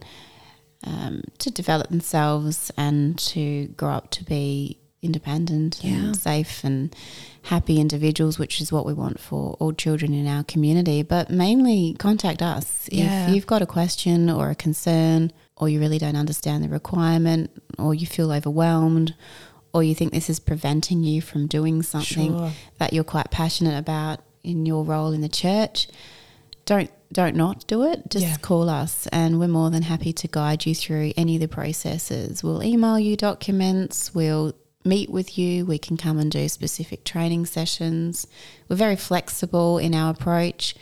um, 0.85 1.23
to 1.39 1.49
develop 1.49 1.89
themselves 1.89 2.71
and 2.77 3.17
to 3.17 3.67
grow 3.77 3.91
up 3.91 4.09
to 4.11 4.23
be 4.23 4.77
independent 5.03 5.79
Yeah. 5.81 5.91
and 5.93 6.15
safe 6.17 6.63
and 6.63 6.95
happy 7.43 7.79
individuals, 7.79 8.39
which 8.39 8.61
is 8.61 8.71
what 8.71 8.85
we 8.85 8.93
want 8.93 9.19
for 9.19 9.55
all 9.59 9.73
children 9.73 10.13
in 10.13 10.25
our 10.27 10.43
community. 10.43 11.03
But 11.03 11.29
mainly 11.29 11.95
contact 11.99 12.41
us 12.41 12.87
Yeah. 12.91 13.27
if 13.27 13.35
you've 13.35 13.47
got 13.47 13.61
a 13.61 13.65
question 13.65 14.29
or 14.29 14.49
a 14.49 14.55
concern, 14.55 15.31
or 15.57 15.69
you 15.69 15.79
really 15.79 15.99
don't 15.99 16.15
understand 16.15 16.63
the 16.63 16.69
requirement, 16.69 17.51
or 17.77 17.93
you 17.93 18.07
feel 18.07 18.31
overwhelmed, 18.31 19.13
or 19.73 19.83
you 19.83 19.93
think 19.95 20.13
this 20.13 20.29
is 20.29 20.39
preventing 20.39 21.03
you 21.03 21.21
from 21.21 21.47
doing 21.47 21.81
something 21.83 22.31
Sure. 22.31 22.51
that 22.79 22.93
you're 22.93 23.03
quite 23.03 23.29
passionate 23.31 23.77
about 23.77 24.19
in 24.43 24.65
your 24.65 24.83
role 24.83 25.11
in 25.11 25.21
the 25.21 25.29
church. 25.29 25.87
Don't 26.65 26.89
don't 27.11 27.35
not 27.35 27.67
do 27.67 27.83
it. 27.83 28.09
Just 28.09 28.25
Yeah. 28.25 28.37
call 28.37 28.67
us, 28.69 29.05
and 29.11 29.37
we're 29.39 29.47
more 29.47 29.69
than 29.69 29.83
happy 29.83 30.11
to 30.13 30.27
guide 30.27 30.65
you 30.65 30.73
through 30.73 31.13
any 31.15 31.35
of 31.35 31.41
the 31.41 31.47
processes. 31.47 32.43
We'll 32.43 32.63
email 32.63 32.97
you 32.97 33.15
documents. 33.15 34.15
We'll 34.15 34.53
meet 34.83 35.09
with 35.09 35.37
you. 35.37 35.65
We 35.65 35.77
can 35.77 35.97
come 35.97 36.19
and 36.19 36.31
do 36.31 36.47
specific 36.49 37.03
training 37.03 37.45
sessions. 37.45 38.27
We're 38.67 38.75
very 38.75 38.95
flexible 38.95 39.77
in 39.77 39.93
our 39.95 40.11
approach 40.11 40.75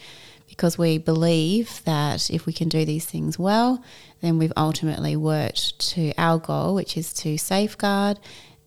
because 0.48 0.78
we 0.78 0.98
believe 0.98 1.82
that 1.86 2.30
if 2.30 2.46
we 2.46 2.54
can 2.54 2.70
do 2.70 2.84
these 2.86 3.06
things 3.06 3.40
well, 3.40 3.84
then 4.22 4.38
we've 4.38 4.54
ultimately 4.58 5.16
worked 5.16 5.80
to 5.92 6.14
our 6.18 6.40
goal, 6.40 6.76
which 6.76 6.98
is 6.98 7.14
to 7.14 7.38
safeguard 7.38 8.20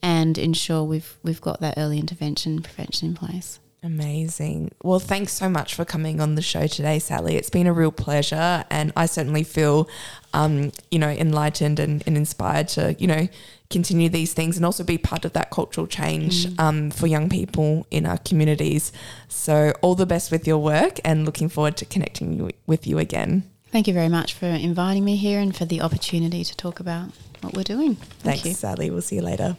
and 0.02 0.36
ensure 0.36 0.84
we've 0.84 1.16
we've 1.22 1.40
got 1.40 1.60
that 1.60 1.74
early 1.76 1.98
intervention 1.98 2.62
prevention 2.62 3.08
in 3.08 3.14
place. 3.14 3.58
Amazing. 3.84 4.70
Well, 4.82 4.98
thanks 4.98 5.34
so 5.34 5.46
much 5.50 5.74
for 5.74 5.84
coming 5.84 6.18
on 6.18 6.36
the 6.36 6.42
show 6.42 6.66
today, 6.66 6.98
Sally. 6.98 7.36
It's 7.36 7.50
been 7.50 7.66
a 7.66 7.72
real 7.72 7.92
pleasure, 7.92 8.64
and 8.70 8.94
I 8.96 9.04
certainly 9.04 9.44
feel, 9.44 9.90
um, 10.32 10.72
you 10.90 10.98
know, 10.98 11.10
enlightened 11.10 11.78
and, 11.78 12.02
and 12.06 12.16
inspired 12.16 12.68
to, 12.68 12.94
you 12.94 13.06
know, 13.06 13.28
continue 13.68 14.08
these 14.08 14.32
things 14.32 14.56
and 14.56 14.64
also 14.64 14.84
be 14.84 14.96
part 14.96 15.26
of 15.26 15.34
that 15.34 15.50
cultural 15.50 15.86
change 15.86 16.48
um, 16.58 16.90
for 16.90 17.06
young 17.06 17.28
people 17.28 17.86
in 17.90 18.06
our 18.06 18.16
communities. 18.16 18.90
So, 19.28 19.74
all 19.82 19.94
the 19.94 20.06
best 20.06 20.32
with 20.32 20.46
your 20.46 20.58
work, 20.58 20.98
and 21.04 21.26
looking 21.26 21.50
forward 21.50 21.76
to 21.76 21.84
connecting 21.84 22.32
you, 22.32 22.50
with 22.66 22.86
you 22.86 22.98
again. 22.98 23.50
Thank 23.70 23.86
you 23.86 23.92
very 23.92 24.08
much 24.08 24.32
for 24.32 24.46
inviting 24.46 25.04
me 25.04 25.16
here 25.16 25.40
and 25.40 25.54
for 25.54 25.66
the 25.66 25.82
opportunity 25.82 26.42
to 26.42 26.56
talk 26.56 26.80
about 26.80 27.10
what 27.42 27.54
we're 27.54 27.64
doing. 27.64 27.96
Thank 27.96 28.40
Thanks, 28.40 28.44
you. 28.46 28.52
Sally. 28.54 28.90
We'll 28.90 29.02
see 29.02 29.16
you 29.16 29.22
later. 29.22 29.58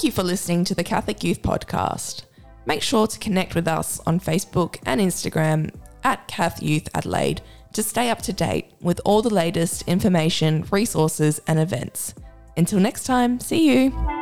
Thank 0.00 0.14
you 0.14 0.22
for 0.22 0.22
listening 0.22 0.64
to 0.64 0.74
the 0.74 0.82
Catholic 0.82 1.22
Youth 1.22 1.42
Podcast. 1.42 2.22
Make 2.64 2.80
sure 2.80 3.06
to 3.06 3.18
connect 3.18 3.54
with 3.54 3.68
us 3.68 4.00
on 4.06 4.18
Facebook 4.18 4.78
and 4.86 4.98
Instagram 4.98 5.74
at 6.04 6.26
Cath 6.26 6.62
Youth 6.62 6.88
Adelaide 6.94 7.42
to 7.74 7.82
stay 7.82 8.08
up 8.08 8.22
to 8.22 8.32
date 8.32 8.72
with 8.80 8.98
all 9.04 9.20
the 9.20 9.28
latest 9.28 9.82
information, 9.86 10.64
resources, 10.70 11.38
and 11.46 11.58
events. 11.58 12.14
Until 12.56 12.80
next 12.80 13.04
time, 13.04 13.40
see 13.40 13.70
you. 13.70 14.19